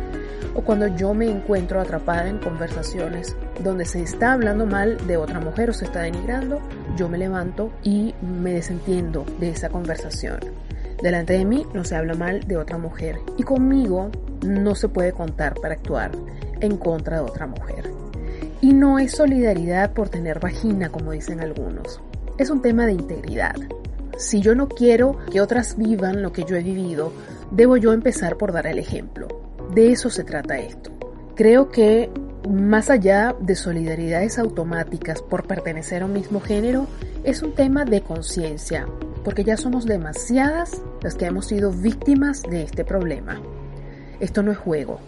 o 0.54 0.62
cuando 0.62 0.86
yo 0.96 1.16
me 1.16 1.32
encuentro 1.32 1.82
atrapada 1.82 2.30
en 2.30 2.38
conversaciones 2.38 3.36
donde 3.64 3.86
se 3.86 4.04
está 4.04 4.34
hablando 4.34 4.68
mal 4.68 4.98
de 5.08 5.18
otra 5.18 5.40
mujer 5.40 5.72
o 5.72 5.74
se 5.74 5.86
está 5.86 6.02
denigrando, 6.02 6.62
yo 6.96 7.10
me 7.10 7.18
levanto 7.18 7.72
y 7.82 8.14
me 8.22 8.54
desentiendo 8.54 9.26
de 9.40 9.50
esa 9.50 9.70
conversación 9.70 10.38
Delante 11.04 11.34
de 11.34 11.44
mí 11.44 11.68
no 11.74 11.84
se 11.84 11.98
habla 11.98 12.14
mal 12.14 12.48
de 12.48 12.56
otra 12.56 12.78
mujer 12.78 13.20
y 13.38 13.44
conmigo 13.44 14.10
no 14.42 14.74
se 14.74 14.88
puede 14.88 15.12
contar 15.12 15.54
para 15.56 15.74
actuar 15.74 16.12
en 16.62 16.78
contra 16.78 17.18
de 17.18 17.24
otra 17.24 17.46
mujer. 17.46 17.92
Y 18.62 18.72
no 18.72 19.00
es 19.00 19.12
solidaridad 19.12 19.92
por 19.92 20.08
tener 20.08 20.40
vagina, 20.40 20.88
como 20.88 21.12
dicen 21.12 21.42
algunos. 21.42 22.00
Es 22.38 22.50
un 22.50 22.62
tema 22.62 22.86
de 22.86 22.94
integridad. 22.94 23.56
Si 24.18 24.40
yo 24.40 24.56
no 24.56 24.70
quiero 24.70 25.18
que 25.30 25.42
otras 25.42 25.76
vivan 25.76 26.22
lo 26.22 26.32
que 26.32 26.46
yo 26.46 26.56
he 26.56 26.64
vivido, 26.64 27.12
debo 27.52 27.76
yo 27.76 27.92
empezar 27.92 28.38
por 28.38 28.54
dar 28.54 28.66
el 28.68 28.80
ejemplo. 28.80 29.28
De 29.76 29.92
eso 29.92 30.10
se 30.10 30.24
trata 30.24 30.58
esto. 30.58 30.90
Creo 31.36 31.70
que 31.70 32.10
más 32.50 32.90
allá 32.90 33.36
de 33.42 33.58
solidaridades 33.58 34.40
automáticas 34.40 35.22
por 35.22 35.48
pertenecer 35.48 36.02
a 36.02 36.06
un 36.06 36.14
mismo 36.14 36.40
género, 36.40 36.88
es 37.26 37.44
un 37.44 37.54
tema 37.54 37.84
de 37.84 38.00
conciencia, 38.00 38.88
porque 39.26 39.44
ya 39.44 39.58
somos 39.58 39.86
demasiadas 39.86 40.82
las 41.04 41.16
que 41.16 41.26
hemos 41.26 41.48
sido 41.48 41.72
víctimas 41.72 42.42
de 42.44 42.64
este 42.64 42.86
problema. 42.86 43.40
Esto 44.20 44.42
no 44.42 44.52
es 44.52 44.58
juego. 44.58 45.00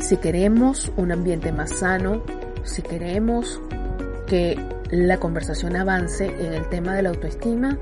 Si 0.00 0.16
queremos 0.16 0.92
un 0.96 1.12
ambiente 1.12 1.52
más 1.52 1.70
sano, 1.70 2.22
si 2.64 2.82
queremos 2.82 3.60
que 4.26 4.58
la 4.90 5.18
conversación 5.18 5.76
avance 5.76 6.26
en 6.26 6.54
el 6.54 6.68
tema 6.68 6.94
de 6.94 7.02
la 7.02 7.10
autoestima, 7.10 7.78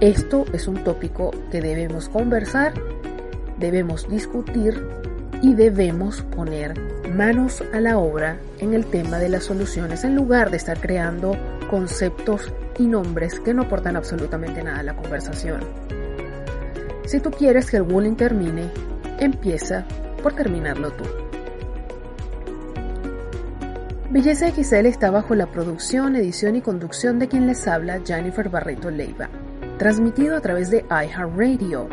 esto 0.00 0.44
es 0.52 0.68
un 0.68 0.84
tópico 0.84 1.30
que 1.50 1.60
debemos 1.60 2.08
conversar, 2.08 2.74
debemos 3.58 4.08
discutir 4.08 4.82
y 5.42 5.54
debemos 5.54 6.22
poner 6.22 6.74
manos 7.10 7.62
a 7.72 7.80
la 7.80 7.98
obra 7.98 8.38
en 8.58 8.74
el 8.74 8.86
tema 8.86 9.18
de 9.18 9.28
las 9.28 9.44
soluciones 9.44 10.04
en 10.04 10.14
lugar 10.14 10.50
de 10.50 10.56
estar 10.56 10.80
creando 10.80 11.36
conceptos 11.68 12.52
y 12.78 12.86
nombres 12.86 13.40
que 13.40 13.52
no 13.52 13.62
aportan 13.62 13.96
absolutamente 13.96 14.62
nada 14.62 14.80
a 14.80 14.82
la 14.82 14.96
conversación. 14.96 15.60
Si 17.10 17.18
tú 17.18 17.32
quieres 17.32 17.68
que 17.68 17.76
el 17.76 17.82
bullying 17.82 18.14
termine, 18.14 18.70
empieza 19.18 19.84
por 20.22 20.32
terminarlo 20.32 20.92
tú. 20.92 21.02
Belleza 24.10 24.48
XL 24.48 24.86
está 24.86 25.10
bajo 25.10 25.34
la 25.34 25.50
producción, 25.50 26.14
edición 26.14 26.54
y 26.54 26.60
conducción 26.60 27.18
de 27.18 27.26
quien 27.26 27.48
les 27.48 27.66
habla, 27.66 28.00
Jennifer 28.06 28.48
Barreto 28.48 28.92
Leiva, 28.92 29.28
transmitido 29.76 30.36
a 30.36 30.40
través 30.40 30.70
de 30.70 30.84
iHeartRadio. 30.88 31.88